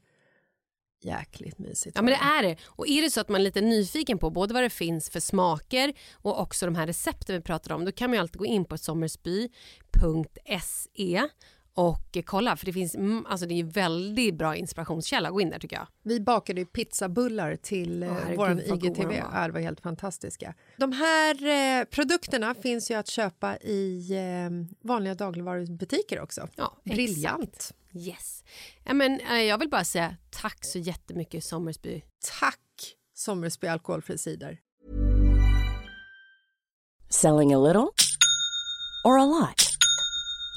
[1.03, 1.97] Jäkligt mysigt.
[1.97, 2.57] Ja men det är det.
[2.65, 5.21] Och är det så att man är lite nyfiken på både vad det finns för
[5.21, 8.47] smaker och också de här recepten vi pratar om då kan man ju alltid gå
[8.47, 9.51] in på sommersby.se
[11.75, 15.31] och kolla för det finns mm, alltså det är en väldigt bra inspirationskälla.
[15.31, 15.87] Gå in där tycker jag.
[16.03, 19.23] Vi bakade ju pizzabullar till eh, våran vad goda IGTV.
[19.33, 20.55] Ja, det var helt fantastiska.
[20.77, 21.35] De här
[21.81, 26.49] eh, produkterna finns ju att köpa i eh, vanliga dagligvarubutiker också.
[26.57, 27.55] Ja, Briljant.
[27.55, 27.75] exakt.
[27.95, 28.45] Yes.
[28.85, 32.03] Ja, men, eh, jag vill bara säga tack så jättemycket Sommersby.
[32.41, 34.59] Tack Sommersby alkoholfri cider.
[37.09, 37.89] Selling a little
[39.05, 39.70] or a lot?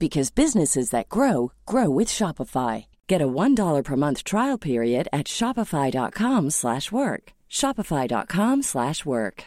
[0.00, 2.86] because businesses that grow grow with Shopify.
[3.06, 7.32] Get a $1 per month trial period at shopify.com/work.
[7.48, 9.44] shopify.com/work.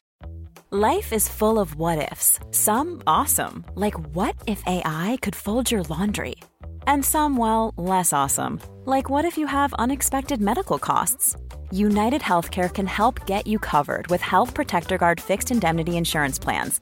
[0.75, 2.39] Life is full of what ifs.
[2.49, 6.37] Some awesome, like what if AI could fold your laundry?
[6.87, 11.35] And some, well, less awesome, like what if you have unexpected medical costs?
[11.69, 16.81] United Healthcare can help get you covered with Health Protector Guard fixed indemnity insurance plans.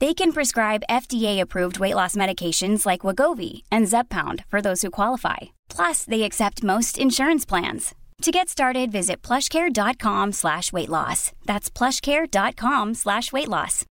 [0.00, 5.36] They can prescribe FDA-approved weight loss medications like Wagovi and Zepbound for those who qualify.
[5.68, 7.94] Plus, they accept most insurance plans.
[8.22, 11.32] To get started, visit plushcare.com slash weight loss.
[11.46, 13.84] That's plushcare.com slash weight loss.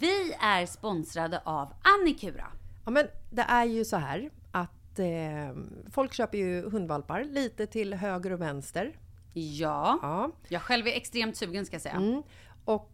[0.00, 2.46] Vi är sponsrade av Annikura.
[2.84, 5.06] Ja, men det är ju så här att eh,
[5.92, 8.96] folk köper ju hundvalpar lite till höger och vänster.
[9.32, 10.30] Ja, Ja.
[10.48, 11.94] jag själv är extremt sugen ska jag säga.
[11.94, 12.22] Mm.
[12.64, 12.93] Och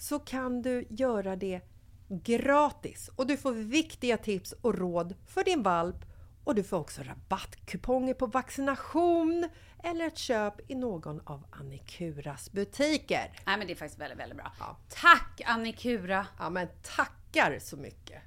[0.00, 1.60] så kan du göra det
[2.08, 5.96] gratis och du får viktiga tips och råd för din valp
[6.44, 9.48] och du får också rabattkuponger på vaccination
[9.84, 13.32] eller ett köp i någon av Annikuras butiker.
[13.46, 14.52] Nej, men det är faktiskt väldigt, väldigt bra.
[14.58, 14.76] Ja.
[14.88, 16.26] Tack Annikura!
[16.38, 18.22] Ja, men tackar så mycket!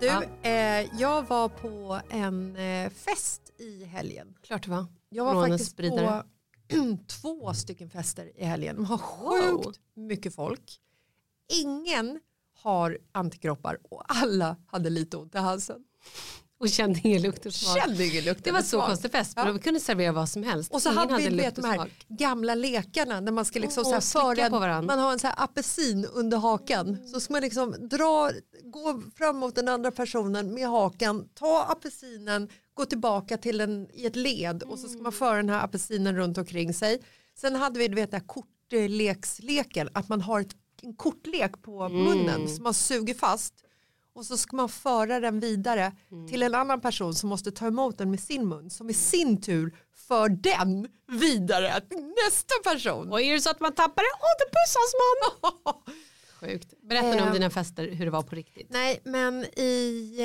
[0.00, 0.22] Du, Ja.
[0.42, 4.34] eh, jag var på en eh, fest i helgen.
[4.42, 4.86] Klart det var.
[5.08, 6.22] Jag var faktiskt Coronaspridare.
[6.22, 6.28] på
[7.06, 8.76] två stycken fester i helgen.
[8.76, 10.80] De har sjukt mycket folk.
[11.52, 12.20] Ingen
[12.62, 15.84] har antikroppar och alla hade lite ont i halsen.
[16.58, 17.78] Och kände ingen lukt och smak.
[17.78, 19.32] Kände ingen lukt Det var så konstig fest.
[19.36, 19.52] Ja.
[19.52, 20.72] Vi kunde servera vad som helst.
[20.72, 24.00] Och så Ingen hade vi vet, de här gamla lekarna där man ska liksom Åh,
[24.00, 24.96] så här på varandra.
[24.96, 27.08] man har en så här apelsin under hakan.
[27.08, 28.30] Så ska man liksom dra,
[28.62, 34.06] gå fram mot den andra personen med hakan, ta apelsinen, gå tillbaka till den i
[34.06, 37.00] ett led och så ska man föra den här apelsinen runt omkring sig.
[37.34, 41.88] Sen hade vi du vet den här kortleksleken, att man har ett, en kortlek på
[41.88, 43.54] munnen som man suger fast.
[44.14, 45.92] Och så ska man föra den vidare
[46.30, 49.40] till en annan person som måste ta emot den med sin mun som i sin
[49.40, 49.76] tur
[50.08, 53.12] för den vidare till nästa person.
[53.12, 55.74] Och är det så att man tappar det, åh då pussas man.
[56.50, 56.74] Sjukt.
[56.82, 57.32] Berätta nu om Eh.
[57.32, 58.66] dina fester, hur det var på riktigt.
[58.70, 60.16] Nej men i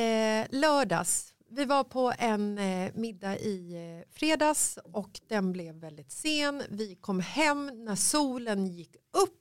[0.52, 6.12] eh, lördags, vi var på en eh, middag i eh, fredags och den blev väldigt
[6.12, 6.64] sen.
[6.70, 9.36] Vi kom hem när solen gick upp,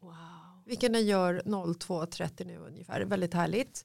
[0.00, 0.12] Wow.
[0.66, 3.84] vilken den gör 02.30 nu ungefär, väldigt härligt.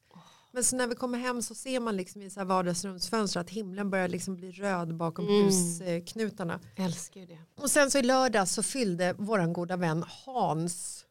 [0.51, 3.49] Men så när vi kommer hem så ser man liksom i så här vardagsrumsfönster att
[3.49, 5.43] himlen börjar liksom bli röd bakom Mm.
[5.45, 6.59] husknutarna.
[6.75, 7.39] Älskar det.
[7.55, 11.05] Och sen så i lördag så fyllde våran goda vän Hans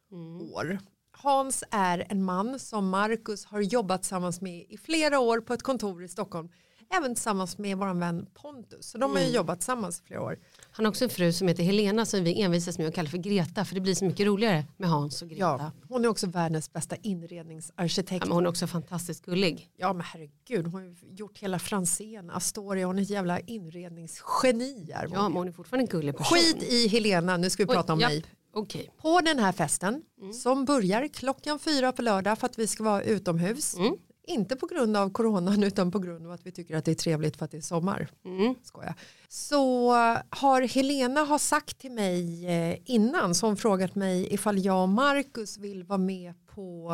[0.54, 0.78] år.
[1.22, 5.62] Hans är en man som Marcus har jobbat tillsammans med i flera år på ett
[5.62, 6.48] kontor i Stockholm.
[6.94, 8.86] Även tillsammans med vår vän Pontus.
[8.90, 10.38] Så de har ju jobbat tillsammans i flera år.
[10.72, 13.18] Han har också en fru som heter Helena som vi envisas med att kalla för
[13.18, 15.40] Greta för det blir så mycket roligare med Hans och Greta.
[15.40, 15.70] Ja, Ja.
[15.88, 18.24] hon är också världens bästa inredningsarkitekt.
[18.24, 19.70] men hon är också fantastiskt gullig.
[19.76, 24.86] Ja men herregud, hon har gjort hela Franzén, Astoria, hon är ett jävla inredningsgeni.
[24.88, 26.38] Ja, men hon är fortfarande en gullig person.
[26.38, 28.10] Skit i Helena, nu ska vi Oj, prata om japp.
[28.10, 28.24] mig.
[28.52, 28.90] Okej.
[29.02, 30.32] På den här festen Mm.
[30.32, 33.74] som börjar klockan fyra på lördag för att vi ska vara utomhus.
[33.76, 33.94] Mm.
[34.26, 36.94] Inte på grund av coronan utan på grund av att vi tycker att det är
[36.94, 38.08] trevligt för att det är sommar.
[38.24, 38.54] Mm.
[38.62, 38.94] Skoja.
[39.28, 39.92] Så
[40.30, 44.88] har Helena har sagt till mig eh, innan så hon frågat mig ifall jag och
[44.88, 46.90] Marcus vill vara med på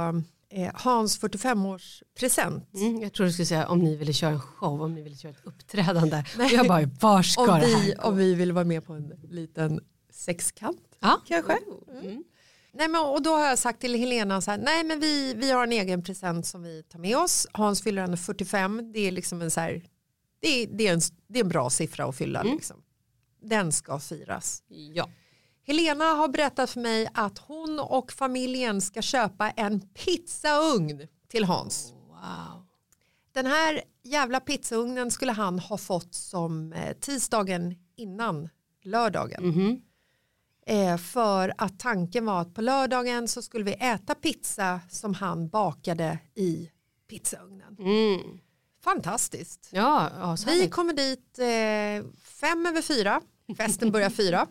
[0.50, 2.62] eh, Hans 45-årspresent.
[2.74, 5.16] Mm, jag tror du skulle säga om ni ville köra en show, om ni ville
[5.16, 6.24] köra ett uppträdande.
[6.38, 6.46] Nej.
[6.46, 8.02] Och jag bara, var ska Om det vi, här gå?
[8.08, 9.80] om vi vill vara med på en liten
[10.18, 10.96] sexkant.
[11.00, 11.20] Ja.
[11.26, 11.58] kanske.
[12.02, 12.24] Mm.
[12.72, 15.50] Nej, men, och då har jag sagt till Helena så här, nej men vi, vi
[15.50, 17.46] har en egen present som vi tar med oss.
[17.52, 19.84] Hans fyller ändå 45, det är liksom en så här,
[20.40, 22.82] det är, det är, en, det är en bra siffra att fylla liksom.
[23.42, 24.62] Den ska firas.
[24.68, 25.08] Ja.
[25.66, 31.92] Helena har berättat för mig att hon och familjen ska köpa en pizzaugn till Hans.
[31.92, 32.66] Wow.
[33.32, 38.48] Den här jävla pizzaugnen skulle han ha fått som eh, tisdagen innan
[38.82, 39.48] lördagen.
[39.48, 39.70] Mhm.
[39.70, 39.76] Eh,
[40.98, 46.18] för att tanken var att på lördagen så skulle vi äta pizza som han bakade
[46.34, 46.70] i
[47.08, 47.76] pizzaugnen.
[47.78, 48.38] Mm.
[48.84, 49.68] Fantastiskt.
[49.72, 53.20] Ja, ja Vi kommer dit eh, fem över fyra.
[53.56, 54.46] Festen börjar fyra.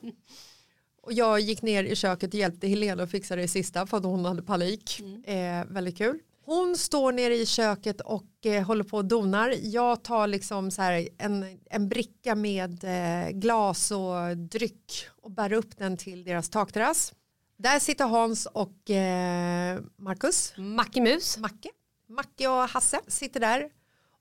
[1.01, 4.03] Och jag gick ner i köket och hjälpte Helena att fixa det sista för att
[4.03, 5.01] hon hade panik.
[5.25, 6.19] Eh, väldigt kul.
[6.49, 9.53] Hon står nere i köket och eh, håller på och donar.
[9.61, 15.53] Jag tar liksom så här en, en bricka med eh, glas och dryck och bär
[15.53, 17.13] upp den till deras takterrass.
[17.57, 20.53] Där sitter Hans och eh, Marcus.
[20.57, 21.37] Mackemus.
[21.37, 21.69] Macke.
[22.09, 23.69] Macke och Hasse sitter där.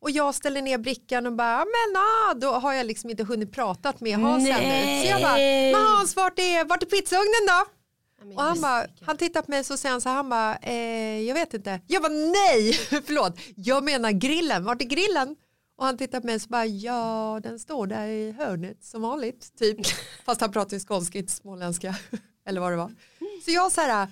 [0.01, 3.53] Och jag ställer ner brickan och bara, men ah, då har jag liksom inte hunnit
[3.53, 5.03] pratat med Hans ännu.
[5.03, 7.76] Så jag bara, men Hans vart är, vart är pizzaugnen då?
[8.35, 11.21] Och han, bara, han tittar på mig så säger han så här, han bara, eh,
[11.23, 11.81] jag vet inte.
[11.87, 12.73] Jag bara nej,
[13.05, 15.37] förlåt, jag menar grillen, vart är grillen?
[15.79, 19.59] Och han tittar på mig så bara, ja den står där i hörnet som vanligt,
[19.59, 19.79] typ.
[20.25, 21.97] Fast han pratar ju skånska, inte småländska,
[22.47, 22.93] eller vad det var.
[23.45, 24.09] Så jag så här,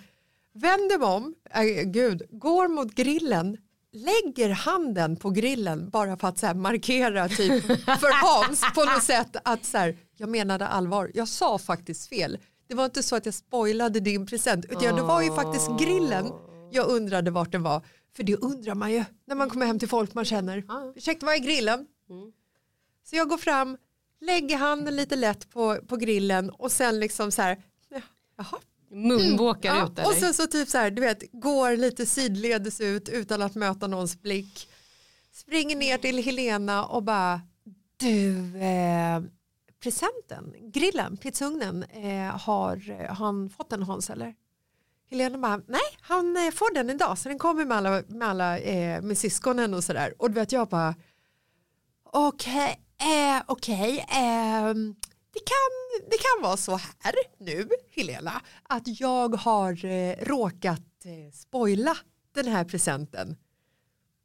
[0.55, 3.59] vänder mig om, äh, gud, går mot grillen,
[3.93, 7.65] lägger handen på grillen bara för att så här, markera typ
[8.01, 12.39] för Hans på något sätt att så här, jag menade allvar, jag sa faktiskt fel.
[12.75, 16.33] Det var inte så att jag spoilade din present utan det var ju faktiskt grillen
[16.71, 17.83] jag undrade vart den var.
[18.17, 20.65] För det undrar man ju när man kommer hem till folk man känner.
[20.97, 21.87] Ursäkta, vad är grillen?
[23.05, 23.77] Så jag går fram,
[24.21, 28.01] lägger handen lite lätt på, på grillen och sen liksom så här, ja,
[28.37, 28.59] jaha.
[28.91, 30.09] Munvåkar Ja, ut eller?
[30.09, 33.87] och sen så typ så här, du vet, går lite sidledes ut utan att möta
[33.87, 34.69] någons blick.
[35.33, 37.41] Springer ner till Helena och bara,
[37.97, 39.23] du, eh,
[39.85, 44.35] presenten, grillen, pizzaugnen, eh, har, har han fått den Hans eller?
[45.11, 48.59] Helena bara, nej han eh, får den idag så den kommer med alla, med, alla
[48.59, 50.15] eh, med syskonen och sådär.
[50.19, 50.95] Och du vet jag bara,
[52.05, 54.95] okej, eh, okej, ehm,
[55.33, 61.33] det, kan, det kan vara så här nu Helena att jag har eh, råkat eh,
[61.33, 61.97] spoila
[62.35, 63.37] den här presenten.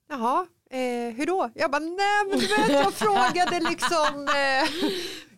[0.10, 1.50] Jaha, eh, hur då?
[1.56, 4.70] Jag bara, nej men du vet jag frågade liksom, eh,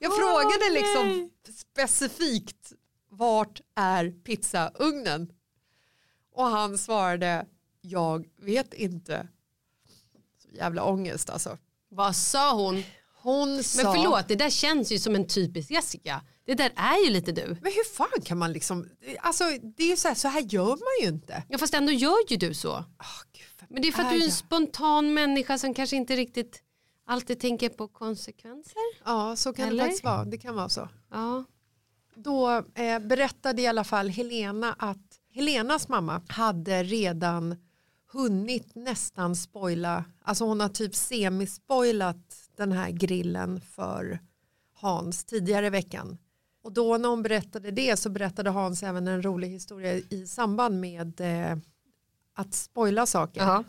[0.01, 2.73] jag frågade liksom specifikt
[3.09, 5.31] vart är pizzaugnen?
[6.33, 7.45] Och han svarade,
[7.81, 9.27] jag vet inte.
[10.43, 11.57] Så jävla ångest alltså.
[11.89, 12.83] Vad sa hon?
[13.21, 16.21] Hon sa, Men förlåt, det där känns ju som en typisk Jessica.
[16.45, 17.47] Det där är ju lite du.
[17.47, 18.89] men hur fan kan man liksom,
[19.19, 19.43] alltså
[19.77, 21.43] det är ju så här, så här gör man ju inte.
[21.49, 22.71] Ja fast ändå gör ju du så.
[22.71, 24.33] Åh, Gud, Men det är för att du är en jag?
[24.33, 26.63] spontan människa som kanske inte riktigt
[27.11, 28.81] alltid tänker på konsekvenser.
[29.05, 29.77] Ja, så kan Eller?
[29.77, 30.25] det faktiskt vara.
[30.25, 30.89] Det kan vara så.
[31.09, 31.43] Ja.
[32.15, 37.55] Då eh, berättade i alla fall Helena att Helenas mamma hade redan
[38.11, 44.19] hunnit nästan spoila, alltså hon har typ semispoilat den här grillen för
[44.73, 46.17] Hans tidigare i veckan.
[46.63, 50.79] Och då när hon berättade det så berättade Hans även en rolig historia i samband
[50.79, 51.57] med eh,
[52.35, 53.41] att spoila saker.
[53.41, 53.63] Jaha.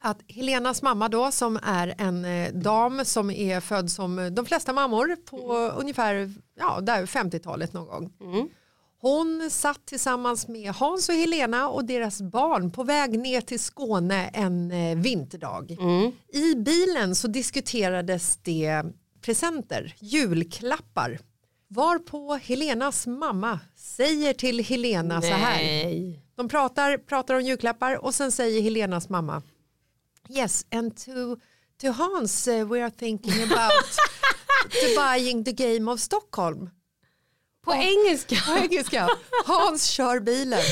[0.00, 4.46] Att Helenas mamma då som är en eh, dam som är född som eh, de
[4.46, 8.12] flesta mammor på ungefär ja, där 50-talet någon gång.
[9.00, 14.28] Hon satt tillsammans med Hans och Helena och deras barn på väg ner till Skåne
[14.28, 15.76] en eh, vinterdag.
[16.32, 18.82] I bilen så diskuterades det
[19.22, 21.18] presenter, julklappar.
[21.70, 25.56] Varpå Helenas mamma säger till Helena så här.
[25.56, 26.22] Nej.
[26.36, 29.42] De pratar, pratar om julklappar och sen säger Helenas mamma
[30.28, 31.36] Yes, and to,
[31.80, 33.98] to Hans uh, we are thinking about
[34.70, 36.70] to buying the game of Stockholm.
[37.64, 38.36] På engelska.
[38.46, 39.08] På engelska.
[39.46, 40.62] Hans kör bilen.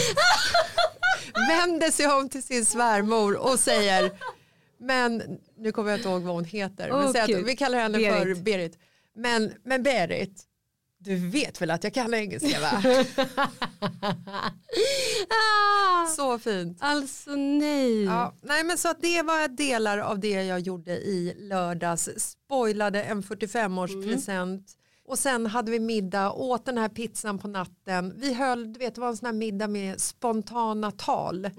[1.49, 4.13] Vänder sig om till sin svärmor och säger
[4.79, 6.91] men nu kommer jag inte ihåg vad hon heter.
[6.91, 8.45] Men Åh, säg att, vi kallar henne för Berit.
[8.45, 8.79] Berit.
[9.15, 10.45] Men, men Berit,
[11.07, 12.83] du vet väl att jag kan engelska va?
[15.29, 16.79] Ah, Så fint.
[16.81, 18.05] alltså nej.
[18.05, 22.09] Ja, nej men så att det var delar av det jag gjorde i lördags.
[22.17, 24.63] Spoilade en 45-årspresent.
[25.09, 28.15] Och sen hade vi middag, åt den här pizzan på natten.
[28.17, 31.51] Vi höll, du vet det var en sån här middag med spontana tal.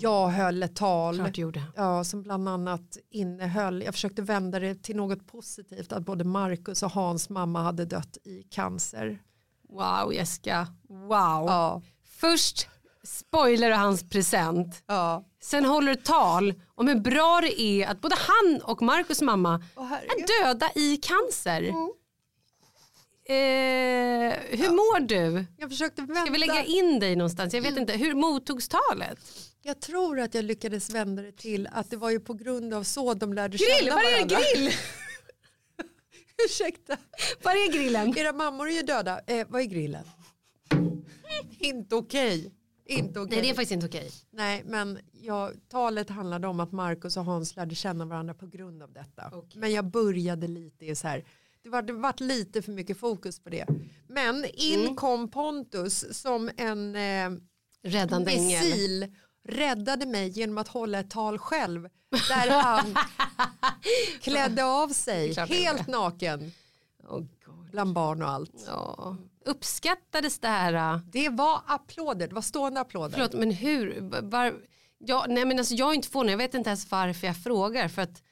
[0.00, 1.16] Jag höll ett tal.
[1.16, 1.62] Klart du gjorde.
[1.76, 6.82] Ja, som bland annat innehöll, jag försökte vända det till något positivt, att både Marcus
[6.82, 9.18] och Hans mamma hade dött i cancer.
[9.68, 10.66] Wow Jessica.
[10.88, 11.08] Wow.
[11.48, 11.82] Ja,
[12.20, 12.68] Först
[13.04, 14.82] spoilar du hans present.
[14.86, 15.24] ja.
[15.42, 19.64] Sen håller du tal om hur bra det är att både han och Markus mamma
[19.76, 20.10] herregud.
[20.30, 21.72] är döda i cancer.
[23.30, 25.44] Eh, hur mår du?
[25.56, 26.20] Jag försökte vända.
[26.20, 27.54] Ska vi lägga in dig någonstans?
[27.54, 29.18] Jag vet inte, hur mottogs talet?
[29.62, 32.82] Jag tror att jag lyckades vända det till att det var ju på grund av
[32.82, 34.36] så de lärde Grill, känna var är varandra.
[34.54, 34.70] grill?
[36.46, 36.96] Ursäkta,
[37.42, 38.18] Var är grillen?
[38.18, 39.20] era mammor är ju döda.
[39.26, 40.04] Eh, vad är grillen?
[41.58, 42.52] inte okej.
[42.86, 43.30] Inte okej.
[43.36, 44.10] Nej det är faktiskt inte okej.
[44.30, 48.82] Nej, men jag, talet handlade om att Markus och Hans lärde känna varandra på grund
[48.82, 49.32] av detta.
[49.54, 51.24] Men jag började lite i så här,
[51.62, 53.66] det var, det var lite för mycket fokus på det.
[54.08, 54.96] Men in Mm.
[54.96, 57.30] kom Pontus som en eh,
[57.82, 58.62] Räddande ängel.
[58.64, 59.14] missil
[59.48, 61.88] räddade mig genom att hålla ett tal själv
[62.28, 62.94] där han
[64.20, 66.52] klädde av sig helt naken
[67.08, 67.70] Oh God.
[67.70, 68.64] bland barn och allt.
[68.66, 69.16] Ja.
[69.44, 70.94] Uppskattades det här?
[70.94, 71.00] äh?
[71.12, 73.14] Det var applåder, det var stående applåder.
[73.14, 73.98] Förlåt men hur?
[74.22, 74.54] Var,
[74.98, 77.88] ja, nej, men alltså, jag är inte förvånad, jag vet inte ens varför jag frågar.
[77.88, 78.22] För att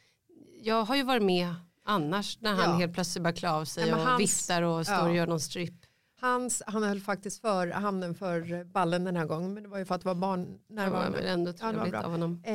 [0.62, 1.54] jag har ju varit med
[1.88, 2.76] annars när han Ja.
[2.76, 5.08] helt plötsligt bara klär av sig men och hans- viftar och står ja.
[5.08, 5.74] och gör någon strip.
[6.20, 9.84] Hans, han höll faktiskt för handen för ballen den här gången men det var ju
[9.84, 11.18] för att det var barn närvarande.
[11.18, 12.02] ändå Ja, var trevligt bra.
[12.02, 12.42] av honom.
[12.44, 12.52] Eh,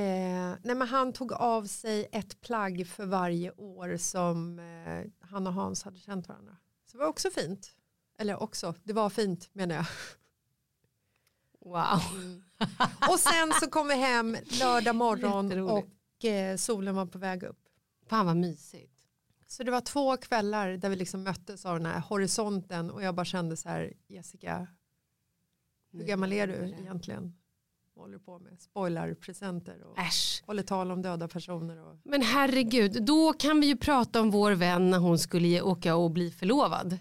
[0.64, 5.54] nej men han tog av sig ett plagg för varje år som eh, han och
[5.54, 6.58] Hans hade känt varandra.
[6.92, 7.70] Så det var också fint.
[8.20, 9.86] Eller också, det var fint menar jag.
[11.66, 12.00] Wow.
[13.10, 17.60] Och sen så kom vi hem lördag morgon och eh, solen var på väg upp.
[18.10, 18.93] Fan vad mysigt.
[19.54, 23.16] Så det var två kvällar där vi liksom möttes av den här horisonten och jag
[23.16, 24.68] bara kände så här Jessica,
[25.92, 27.34] hur gammal är du egentligen?
[27.96, 28.62] Håller du på med?
[28.62, 30.44] Spoilarpresenter och Äsch.
[30.46, 31.78] håller tal om döda personer.
[31.78, 31.98] Och...
[32.04, 36.12] Men herregud, då kan vi ju prata om vår vän när hon skulle åka och
[36.12, 36.98] bli förlovad.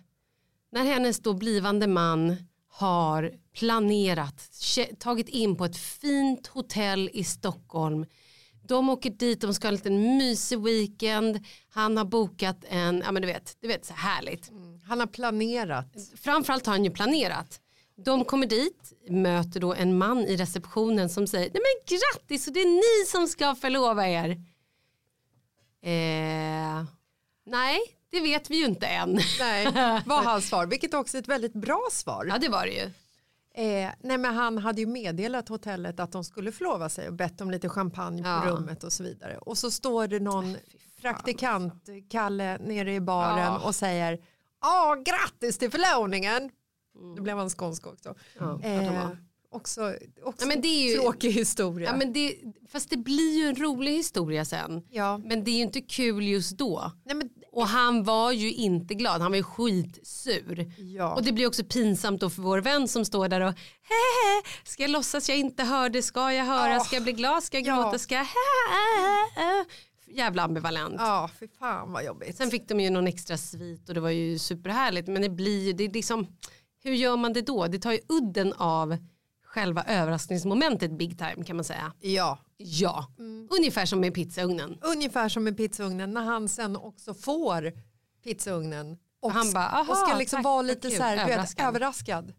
[0.71, 2.37] När hennes då blivande man
[2.69, 4.51] har planerat,
[4.99, 8.07] tagit in på ett fint hotell i Stockholm.
[8.73, 11.41] De åker dit, de ska ha en liten mysig weekend.
[11.71, 14.51] Han har bokat en, ja men du vet, du vet så härligt.
[14.89, 15.87] Han har planerat.
[16.17, 17.61] Framförallt har han ju planerat.
[18.05, 22.53] De kommer dit, möter då en man i receptionen som säger Nej men grattis, och
[22.53, 24.31] det är ni som ska förlova er.
[25.83, 26.85] Eh,
[27.47, 29.21] nej, det vet vi ju inte än.
[29.39, 29.65] Nej,
[30.07, 32.27] var hans svar, vilket också är ett väldigt bra svar.
[32.29, 32.91] Ja det var det ju.
[33.55, 37.41] Eh, nej men han hade ju meddelat hotellet att de skulle förlova sig och bett
[37.41, 38.43] om lite champagne på Ja.
[38.47, 39.39] rummet och så vidare.
[39.39, 40.57] Och så står det någon
[41.01, 44.19] praktikant, Kalle, nere i baren och säger
[44.61, 46.51] Ja, grattis till förlovningen.
[47.17, 48.15] Då blev han skånsk också.
[48.39, 49.09] Ja, Eh,
[49.51, 49.93] också
[50.25, 51.91] också Ja, men det är ju- tråkig historia.
[51.91, 52.35] Ja, men det,
[52.69, 54.83] fast det blir ju en rolig historia sen.
[54.91, 55.19] Ja.
[55.19, 56.93] Men det är ju inte kul just då.
[57.05, 60.73] Nej, men, Och han var ju inte glad, han var ju skitsur.
[60.79, 61.15] ja.
[61.15, 64.83] Och det blir också pinsamt då för vår vän som står där och Hehe, ska
[64.83, 67.83] jag låtsas jag inte hörde, ska jag höra, ska jag bli glad, ska jag Ja.
[67.83, 69.65] gråta, ska jag Hehe.
[70.07, 70.95] Jävla ambivalent.
[70.99, 72.37] ja, fy fan vad jobbigt.
[72.37, 75.67] Sen fick de ju någon extra svit och det var ju superhärligt men det blir
[75.67, 76.27] ju, det är liksom,
[76.83, 77.67] hur gör man det då?
[77.67, 78.97] Det tar ju udden av
[79.47, 81.93] själva överraskningsmomentet big time kan man säga.
[82.01, 83.07] Ja, Ja,
[83.51, 84.79] ungefär som med pizzaugnen.
[84.83, 87.73] ungefär som med pizzaugnen när han sen också får
[88.25, 91.27] pizzaugnen och, Han bara, "Aha, och ska liksom tack, vara lite kul." så här, vet,
[91.27, 91.67] Överraskad.
[91.69, 92.33] överraskad.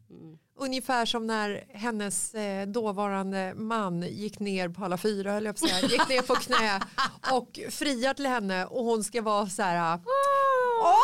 [0.60, 5.68] Ungefär som när hennes eh, dåvarande man gick ner på alla fyra, höll jag på
[5.68, 6.82] säga, gick ner på knä
[7.32, 10.98] och friar till henne och hon ska vara så här Åh!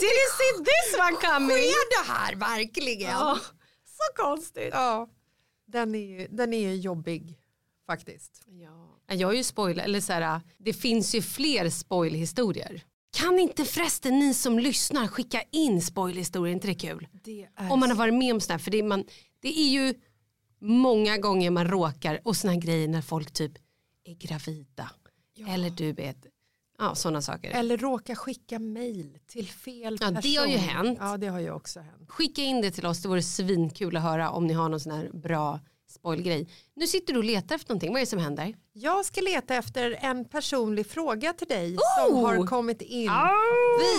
[0.00, 1.56] Did you see this one coming?
[1.56, 3.10] Sker det här verkligen?
[3.10, 3.38] Ja,
[3.84, 4.70] så konstigt.
[4.72, 5.08] Ja.
[5.66, 7.39] Den, är ju, den är jobbig
[7.90, 8.42] faktiskt.
[8.46, 9.14] Ja.
[9.16, 12.84] Jag är ju spoiler, eller så här, det finns ju fler spoilhistorier.
[13.16, 17.08] Kan inte förresten ni som lyssnar skicka in spoilhistorier, inte det kul?
[17.12, 19.04] Det är Om man har varit med om sådana här, för det är, man,
[19.40, 19.94] det är ju
[20.60, 23.52] många gånger man råkar, och sådana grejer när folk typ
[24.04, 24.90] är gravida.
[25.48, 26.26] Eller du vet,
[26.78, 27.50] ja sådana saker.
[27.50, 30.20] Eller råka skicka mail till fel Ja, person.
[30.22, 30.98] det har ju hänt.
[31.00, 32.10] Ja, det har ju också hänt.
[32.10, 34.92] Skicka in det till oss, det vore svinkul att höra om ni har någon sån
[34.92, 35.60] här bra
[35.90, 36.48] spoilgrej.
[36.76, 38.54] Nu sitter du och letar efter någonting, vad är det som händer?
[38.72, 42.26] Jag ska leta efter en personlig fråga till dig som Oh!
[42.26, 43.06] har kommit in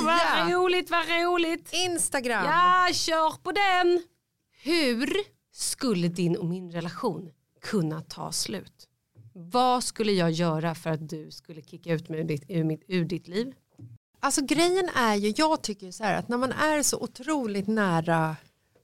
[0.06, 1.70] vad via roligt, vad roligt.
[1.74, 2.46] Instagram.
[2.46, 4.04] Ja, kör på den.
[4.64, 5.14] Hur
[5.54, 7.32] skulle din och min relation
[7.62, 8.88] kunna ta slut?
[9.34, 12.84] Vad skulle jag göra för att du skulle kicka ut mig ur ditt, ur mitt,
[12.88, 13.54] ur ditt liv?
[14.20, 18.36] Alltså grejen är ju, jag tycker så här att när man är så otroligt nära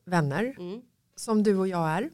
[0.05, 0.55] vänner
[1.17, 2.09] som du och jag är,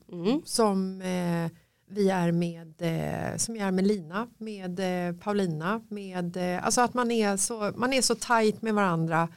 [0.45, 1.51] som eh,
[1.89, 6.81] vi är med, eh, som jag är med Lina, med eh, Paulina, med, eh, alltså
[6.81, 9.29] att man är, så, man är så tajt med varandra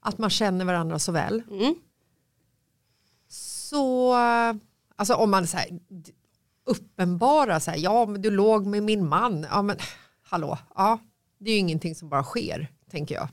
[0.00, 1.42] att man känner varandra så väl.
[1.50, 1.74] Mm.
[3.28, 4.14] Så,
[4.96, 5.68] alltså om man så här,
[6.64, 9.76] uppenbara så här, ja men du låg med min man, ja men
[10.22, 10.98] hallå, ja
[11.38, 13.28] det är ju ingenting som bara sker, tänker jag.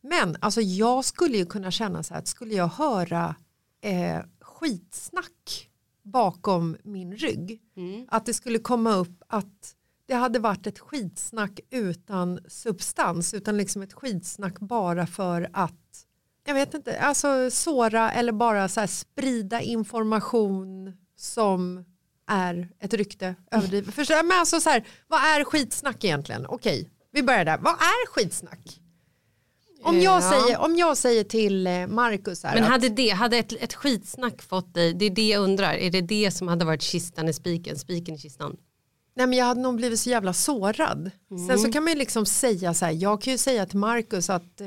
[0.00, 3.34] Men alltså jag skulle ju kunna känna så här att skulle jag höra
[3.80, 4.18] eh,
[4.60, 5.68] skitsnack
[6.02, 7.60] bakom min rygg,
[8.08, 9.74] att det skulle komma upp att
[10.06, 16.04] det hade varit ett skitsnack utan substans, utan liksom ett skitsnack bara för att
[16.46, 21.84] jag vet inte, alltså såra eller bara så sprida information som
[22.26, 23.94] är ett rykte överdrivet.
[23.94, 24.22] Förstår?
[24.22, 26.46] Men alltså så här, vad är skitsnack egentligen?
[26.46, 27.58] Okej, vi börjar där.
[27.58, 28.80] Vad är skitsnack?
[29.88, 30.30] Om jag, Ja.
[30.30, 33.74] säger, om jag säger till eh, Marcus här Men att, hade, det, hade ett, ett
[33.74, 37.28] skitsnack fått dig, det är det jag undrar, är det det som hade varit kistan
[37.28, 38.56] i spiken, spiken i kistan?
[39.16, 41.10] nej men jag hade nog blivit så jävla sårad.
[41.48, 44.30] Sen så kan man ju liksom säga så här, jag kan ju säga till Marcus
[44.30, 44.66] att, eh,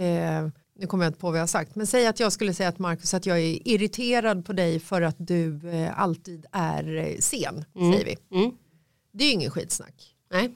[0.80, 2.72] nu kommer jag inte på vad jag har sagt, men säg att jag skulle säga
[2.72, 7.18] till Marcus att jag är irriterad på dig för att du eh, alltid är eh,
[7.20, 8.38] sen, säger vi.
[8.38, 8.52] Mm.
[9.14, 10.16] Det är ju ingen skitsnack.
[10.32, 10.50] Nej.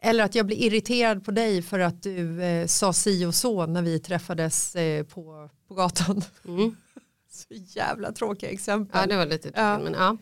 [0.00, 3.66] Eller att jag blir irriterad på dig för att du eh, sa si och så
[3.66, 6.24] när vi träffades eh, på, på gatan.
[7.32, 9.00] så jävla tråkiga exempel.
[9.00, 9.78] Ja det var lite Ja.
[9.78, 10.16] men ja.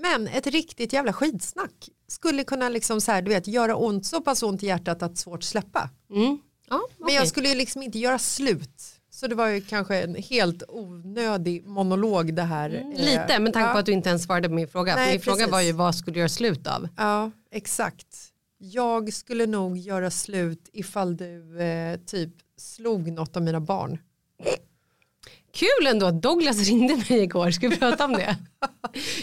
[0.00, 4.20] Men ett riktigt jävla skitsnack skulle kunna liksom så här, du vet, göra ont, så
[4.20, 5.90] pass ont i hjärtat att svårt släppa.
[6.10, 6.38] Mm.
[6.68, 7.14] ja Men okej.
[7.14, 8.82] jag skulle ju liksom inte göra slut.
[9.10, 12.70] Så det var ju kanske en helt onödig monolog det här.
[12.74, 13.72] eh, Mm, Lite, med tanke ja.
[13.72, 14.96] på att du inte ens svarade på min fråga.
[14.96, 15.52] Nej, min fråga precis.
[15.52, 16.88] var ju vad skulle du göra slut av?
[16.96, 18.06] Ja, exakt.
[18.58, 23.98] Jag skulle nog göra slut ifall du eh, typ slog något av mina barn.
[25.54, 28.36] Kul ändå att Douglas ringde mig igår, ska vi prata om det?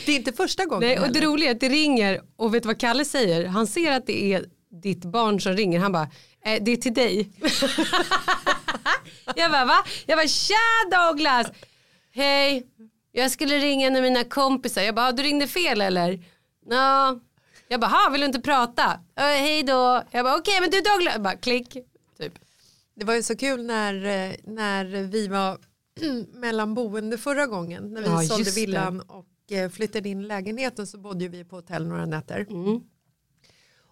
[0.05, 2.63] Det är inte första gången Nej, och det roliga är att det ringer och vet
[2.63, 3.45] du vad Kalle säger?
[3.45, 4.45] Han ser att det är
[4.81, 5.79] ditt barn som ringer.
[5.79, 6.09] Han bara,
[6.45, 7.29] eh, det är till dig.
[9.35, 9.77] jag bara, va?
[10.05, 10.55] Jag bara, tja
[10.91, 11.47] Douglas!
[12.11, 12.67] Hej,
[13.11, 14.81] jag skulle ringa en av mina kompisar.
[14.81, 16.23] Jag bara, du ringde fel eller?
[16.69, 17.19] Ja.
[17.73, 18.99] Jag bara, ha, vill du inte prata?
[19.15, 20.03] "Eh, hej då.
[20.11, 21.13] Jag bara, okej men du Douglas.
[21.13, 21.73] Jag bara, klick.
[22.17, 22.39] Typ.
[22.95, 25.57] Det var ju så kul när, eh, när vi var
[26.39, 27.93] mellan boende förra gången.
[27.93, 31.55] När vi Ja, sålde villan och eh, flyttade in i lägenheten så bodde vi på
[31.55, 32.45] hotell några nätter.
[32.49, 32.81] Mm.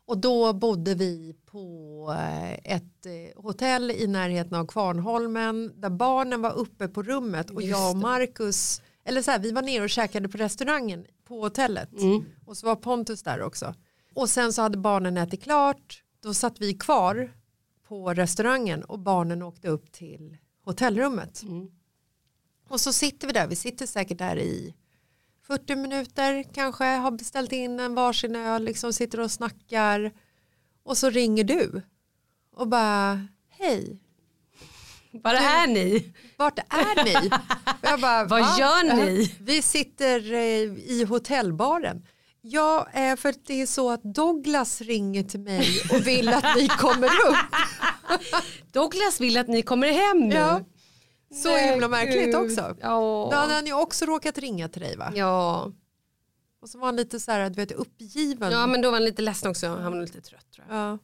[0.06, 3.06] Och då bodde vi på eh, ett
[3.36, 7.98] hotell i närheten av Kvarnholmen där barnen var uppe på rummet och Just jag och.
[7.98, 12.26] Marcus, eller så här, vi var nere och käkade på restaurangen på hotellet Mm.
[12.46, 13.76] och så var Pontus där också.
[14.16, 17.32] Och sen så hade barnen ätit klart, då satt vi kvar
[17.88, 21.44] på restaurangen och barnen åkte upp till hotellrummet.
[21.44, 21.72] Mm.
[22.70, 24.76] Och så sitter vi där, vi sitter säkert där i
[25.42, 30.12] 40 minuter kanske, har beställt in en varsin öl, liksom sitter och snackar
[30.84, 31.82] och så ringer du
[32.56, 34.00] och bara hej,
[35.14, 36.14] Var är ni?
[36.38, 37.30] vart är ni?
[38.02, 39.36] Bara, Vad "Va?" gör ni?
[39.40, 40.40] Vi sitter eh,
[40.92, 42.06] i hotellbaren.
[42.42, 46.68] Ja, eh, för det är så att Douglas ringer till mig och vill att ni
[46.68, 47.36] kommer upp.
[48.72, 50.36] Douglas vill att ni kommer hem nu.
[50.36, 50.62] Ja.
[51.34, 52.36] Så Nej, himla märkligt gud.
[52.36, 52.76] också.
[52.82, 53.28] Ja.
[53.32, 55.12] Då hade han ju också råkat ringa till dig va?
[55.16, 55.72] Ja.
[56.62, 58.52] Och så var han lite så här, du vet, uppgiven.
[58.52, 59.68] ja, men då var han lite ledsen också.
[59.68, 60.78] Han var lite trött tror jag.
[60.78, 60.98] Ja.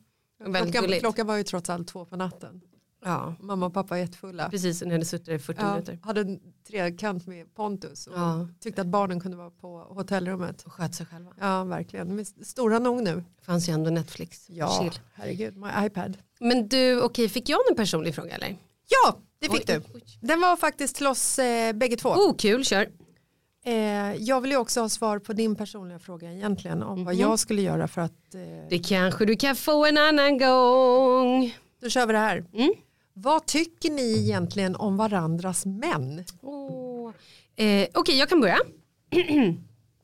[0.72, 2.62] Klockan, klockan var ju trots allt två på natten.
[3.08, 4.50] Ja, Mamma och pappa är jättefulla.
[4.50, 4.82] precis.
[4.82, 6.00] Ni hade suttit där i 40 Ja, minuter.
[6.04, 8.48] hade en trekant med Pontus och Ja.
[8.60, 10.64] tyckte att barnen kunde vara på hotellrummet.
[10.64, 11.32] Och sköt sig själva.
[11.40, 12.20] Ja, verkligen.
[12.20, 13.24] Är stora nog nu.
[13.42, 14.46] Fanns ju ändå Netflix.
[14.50, 15.00] Ja, Chill.
[15.14, 15.58] herregud.
[15.58, 16.18] My iPad.
[16.40, 18.58] Men du, okej, fick jag en personlig fråga eller?
[18.90, 19.96] Ja, det fick Oj, du.
[19.96, 20.04] oj.
[20.22, 22.10] Den var faktiskt till oss eh, bägge två.
[22.10, 22.88] Oh, kul, kör.
[23.66, 23.74] Eh,
[24.16, 27.22] jag vill ju också ha svar på din personliga fråga egentligen om vad Mhm.
[27.22, 31.56] jag skulle göra för att eh, Det kanske du kan få en annan gång.
[31.82, 32.46] då kör vi det här.
[32.54, 32.74] Mm.
[33.20, 36.24] Vad tycker ni egentligen om varandras män?
[36.42, 37.12] Oh.
[37.56, 38.58] Eh, Okej, jag kan börja.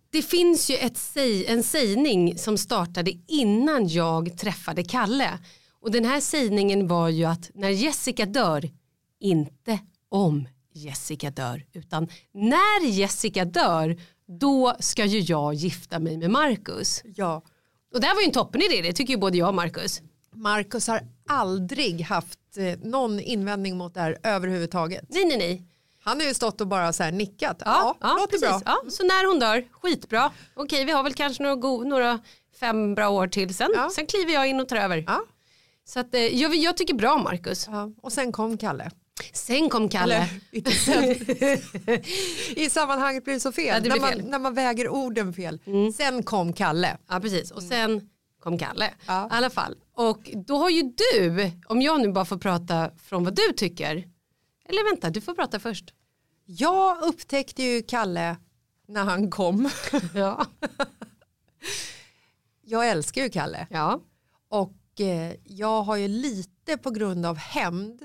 [0.09, 5.39] Det finns ju ett en sägning som startade innan jag träffade Kalle.
[5.81, 8.69] Och den här sägningen var ju att när Jessica dör,
[9.19, 13.97] inte om Jessica dör, utan när Jessica dör,
[14.39, 17.01] då ska ju jag gifta mig med Marcus.
[17.05, 17.41] Ja,
[17.93, 20.01] Och det här var ju en toppenidé, det tycker ju både jag och Marcus.
[20.35, 22.39] Marcus har aldrig haft
[22.83, 25.03] någon invändning mot det här överhuvudtaget.
[25.09, 25.63] Nej, nej, nej.
[26.03, 27.61] Han har ju stått och bara så här nickat.
[27.65, 28.49] Ja, ja, låter precis.
[28.49, 28.61] bra.
[28.65, 30.31] Ja, så när hon dör, skitbra.
[30.53, 32.19] Okej, vi har väl kanske några, go- några
[32.59, 33.71] fem bra år till sen.
[33.75, 33.89] Ja.
[33.95, 35.03] Sen kliver jag in och tar över.
[35.07, 35.21] Ja.
[35.85, 37.67] Så att, eh, jag, jag tycker bra Marcus.
[37.71, 37.91] Ja.
[38.01, 38.91] Och sen kom Kalle.
[39.33, 40.29] Sen kom Kalle.
[40.51, 40.63] Eller.
[42.59, 43.65] I sammanhanget blir det så fel.
[43.67, 44.19] Ja, det när, man, fel.
[44.19, 44.31] Mm.
[44.31, 45.59] när man väger orden fel.
[45.97, 46.97] Sen kom Kalle.
[47.09, 48.09] Ja precis och sen
[48.43, 48.93] kom Kalle.
[49.07, 49.25] Ja.
[49.25, 49.75] I alla fall.
[49.93, 53.95] Och då har ju du, om jag nu bara får prata från vad du tycker.
[54.65, 55.93] Eller vänta, du får prata först.
[56.45, 58.37] Jag upptäckte ju Kalle
[58.87, 59.69] när han kom.
[60.13, 60.45] Ja.
[62.61, 63.67] Jag älskar ju Kalle.
[63.69, 63.99] ja.
[64.49, 68.01] Och eh, jag har ju lite på grund av hämnd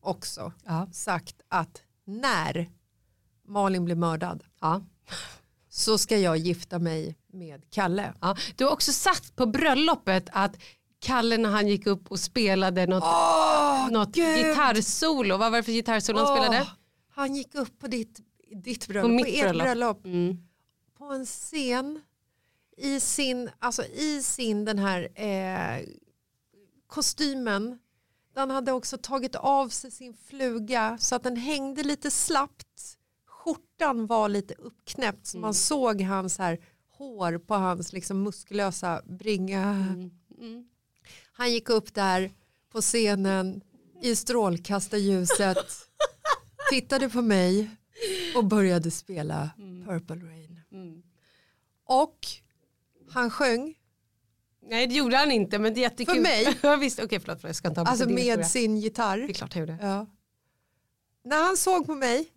[0.00, 0.88] också Ja.
[0.92, 2.70] sagt att när
[3.46, 4.82] Malin blir mördad ja.
[5.76, 8.14] Så ska jag gifta mig med Kalle.
[8.20, 8.36] ja.
[8.56, 10.56] Du har också sagt på bröllopet att
[10.98, 13.04] Kalle när han gick upp och spelade något,
[13.92, 14.36] något Gud!
[14.38, 15.36] gitarrsolo.
[15.36, 16.68] Vad var det för gitarrsolo han spelade?
[17.14, 18.20] Han gick upp på ditt,
[18.64, 19.62] ditt bröllop, På på, mitt ert bröllop.
[19.64, 20.36] bröllop, Mm.
[20.98, 22.00] på en scen
[22.76, 25.86] i sin, alltså i sin den här eh,
[26.86, 27.78] kostymen.
[28.34, 32.98] Han hade också tagit av sig sin fluga så att den hängde lite slappt.
[33.44, 36.58] Skjortan var lite uppknäppt så man såg hans här
[36.90, 39.86] hår på hans liksom muskulösa bringa.
[41.32, 42.32] Han gick upp där
[42.72, 43.62] på scenen
[44.02, 45.66] i strålkastarljuset,
[46.70, 47.70] tittade på mig
[48.36, 49.50] och började spela
[49.86, 50.60] Purple Rain.
[51.84, 52.18] Och
[53.10, 53.74] han sjöng
[54.66, 56.14] Nej det gjorde han inte men det är jättekul.
[56.14, 56.58] För mig?
[56.62, 59.18] ja, visst, okej förlåt, jag ska inte Alltså med sin gitarr.
[59.18, 59.78] Det är klart han gjorde.
[59.82, 60.06] Ja.
[61.24, 62.30] När han såg på mig,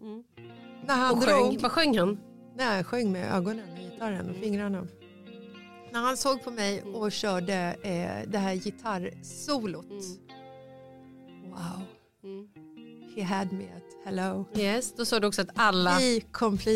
[0.87, 1.57] när han Och drog, sjöng.
[1.61, 2.19] Vad sjöng han?
[2.57, 4.87] nej sjöng med ögonen och gitarren och fingrarna.
[5.91, 9.85] När han såg på mig och körde eh, det här gitarrsolot.
[11.43, 11.81] Wow.
[13.15, 14.45] He had me at hello.
[14.55, 15.97] Yes, då sa du också att alla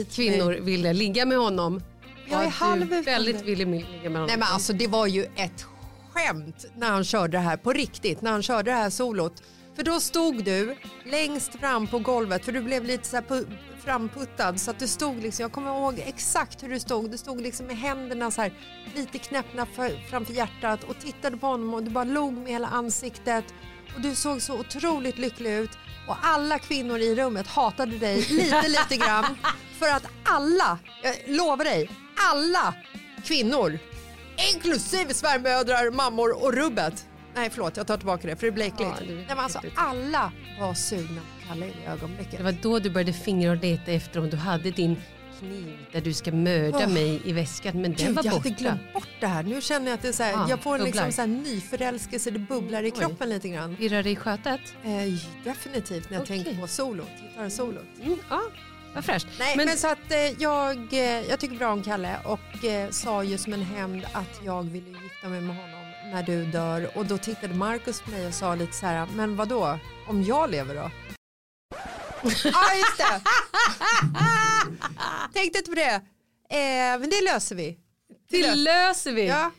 [0.09, 1.81] kvinnor ville ligga med honom.
[2.29, 4.27] Jag är halv väldigt ville ligga med honom.
[4.27, 5.65] Nej men alltså det var ju ett
[6.11, 9.43] skämt när han körde det här på riktigt, när han körde det här solot.
[9.75, 13.21] För då stod du längst fram på golvet för du blev lite så
[13.83, 14.59] framputtad.
[14.59, 17.65] Så att du stod liksom, jag kommer ihåg exakt hur du stod, du stod liksom
[17.65, 18.53] med händerna så här
[18.95, 22.67] lite knäppna för, framför hjärtat och tittade på honom och du bara log med hela
[22.67, 23.45] ansiktet.
[23.95, 25.71] Och du såg så otroligt lycklig ut.
[26.07, 29.37] Och alla kvinnor i rummet hatade dig lite lite grann.
[29.79, 31.89] För att alla, jag lovar dig,
[32.31, 32.73] alla
[33.23, 33.79] kvinnor
[34.53, 37.05] inklusive svärmödrar, mammor och rubbet.
[37.35, 38.81] Nej förlåt jag tar tillbaka det för det blir äckligt.
[38.99, 42.37] Ja, det är Nej, men alltså, alla var sugna på Kalle i det ögonblicket.
[42.37, 44.97] Det var då du började fingra och leta efter om du hade din
[45.39, 46.89] kniv där du ska mörda Åh.
[46.89, 48.49] mig i väskan men den Gud, var jag borta.
[48.49, 49.43] hade glömt bort det här.
[49.43, 52.31] Nu känner jag att det är här, Ja, jag får en liksom så här nyförälskelse,
[52.31, 52.99] det bubblar i Oj.
[52.99, 53.75] kroppen lite grann.
[53.75, 54.61] Pirrar det i skötet?
[54.83, 54.89] Eh,
[55.43, 56.43] definitivt när jag Okej.
[56.43, 57.85] tänker på solot, gitarrsolot.
[58.03, 58.41] Mm, ja,
[58.93, 59.27] vad fräscht.
[59.39, 63.23] Nej, men, så att eh, jag, eh, jag tycker bra om Kalle och eh, sa
[63.23, 65.80] ju som en hämnd att jag ville gifta mig med honom
[66.11, 69.35] när du dör och då tittade Markus på mig och sa lite så här, men
[69.35, 69.79] vad då?
[70.07, 70.91] om jag lever då?
[72.43, 73.21] Ja just det.
[75.33, 75.93] Tänkte inte på det.
[76.49, 77.79] Eh, men det löser vi.
[78.29, 79.27] Det löser vi.
[79.27, 79.51] Ja,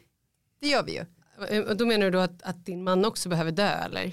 [0.60, 1.04] det gör vi ju.
[1.48, 4.12] Eh, Och då menar du då att, att din man också behöver dö eller?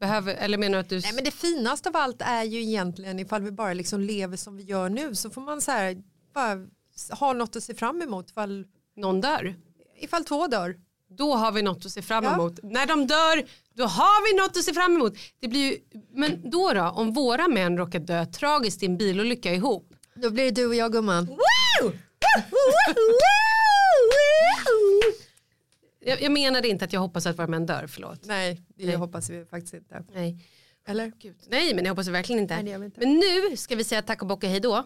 [0.00, 1.00] Behöver, eller menar du att du...
[1.00, 4.56] Nej men det finaste av allt är ju egentligen ifall vi bara liksom lever som
[4.56, 6.02] vi gör nu så får man så här
[6.34, 6.66] bara
[7.10, 9.54] ha något att se fram emot ifall, någon dör?
[10.00, 10.76] ifall två dör.
[11.16, 12.34] Då har vi något att se fram Ja.
[12.34, 12.58] emot.
[12.62, 13.44] När de dör,
[13.74, 15.12] då har vi något att se fram emot.
[15.40, 15.78] Det blir ju,
[16.14, 19.94] men då då, om våra män råkar dö tragiskt i en bilolycka ihop.
[20.14, 21.28] Då blir det du och jag gumman.
[26.04, 28.20] Jag, jag menade inte att jag hoppas att våra män dör, förlåt.
[28.24, 28.94] Nej, det Nej.
[28.96, 30.04] hoppas vi faktiskt inte.
[30.14, 30.38] Nej.
[30.86, 31.12] Eller?
[31.18, 31.36] Gud.
[31.48, 32.62] Nej men jag hoppas verkligen inte.
[32.62, 33.00] Nej, inte.
[33.00, 34.84] Men nu ska vi säga tack och bock och hej då.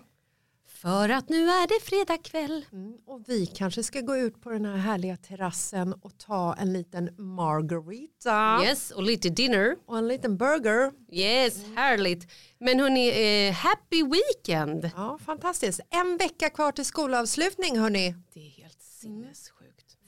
[0.80, 2.64] För att nu är det fredag kväll.
[2.72, 6.72] Mm, och vi kanske ska gå ut på den här härliga terrassen och ta en
[6.72, 9.76] liten margarita Yes, och lite dinner.
[9.86, 10.92] och en liten burger.
[11.12, 12.32] Yes, härligt.
[12.60, 13.08] Men hörni,
[13.48, 14.90] eh, happy weekend.
[14.96, 15.80] Ja, fantastiskt.
[15.90, 18.14] En vecka kvar till skolavslutning hörni.
[18.34, 19.52] Det är helt sinnessjukt.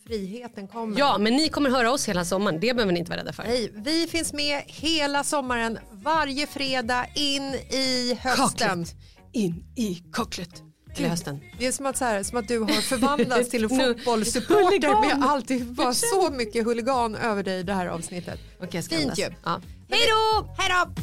[0.06, 0.98] Friheten kommer.
[0.98, 2.60] Ja, men ni kommer höra oss hela sommaren.
[2.60, 3.42] Det behöver ni inte vara rädda för.
[3.42, 8.84] Hej, vi finns med hela sommaren, varje fredag in i hösten.
[8.84, 8.94] Kaklet.
[9.39, 10.62] In i kaklet.
[10.97, 11.41] Eller hösten.
[11.59, 15.28] Det är som att, så här, som att du har förvandlats till en fotbollssupporter med
[15.28, 18.41] alltid bara så mycket huligan över dig i det här avsnittet.
[18.82, 19.28] Ska Fint ju.
[19.45, 19.61] Ja.
[19.91, 20.55] Hej då!
[20.59, 21.03] Hej då!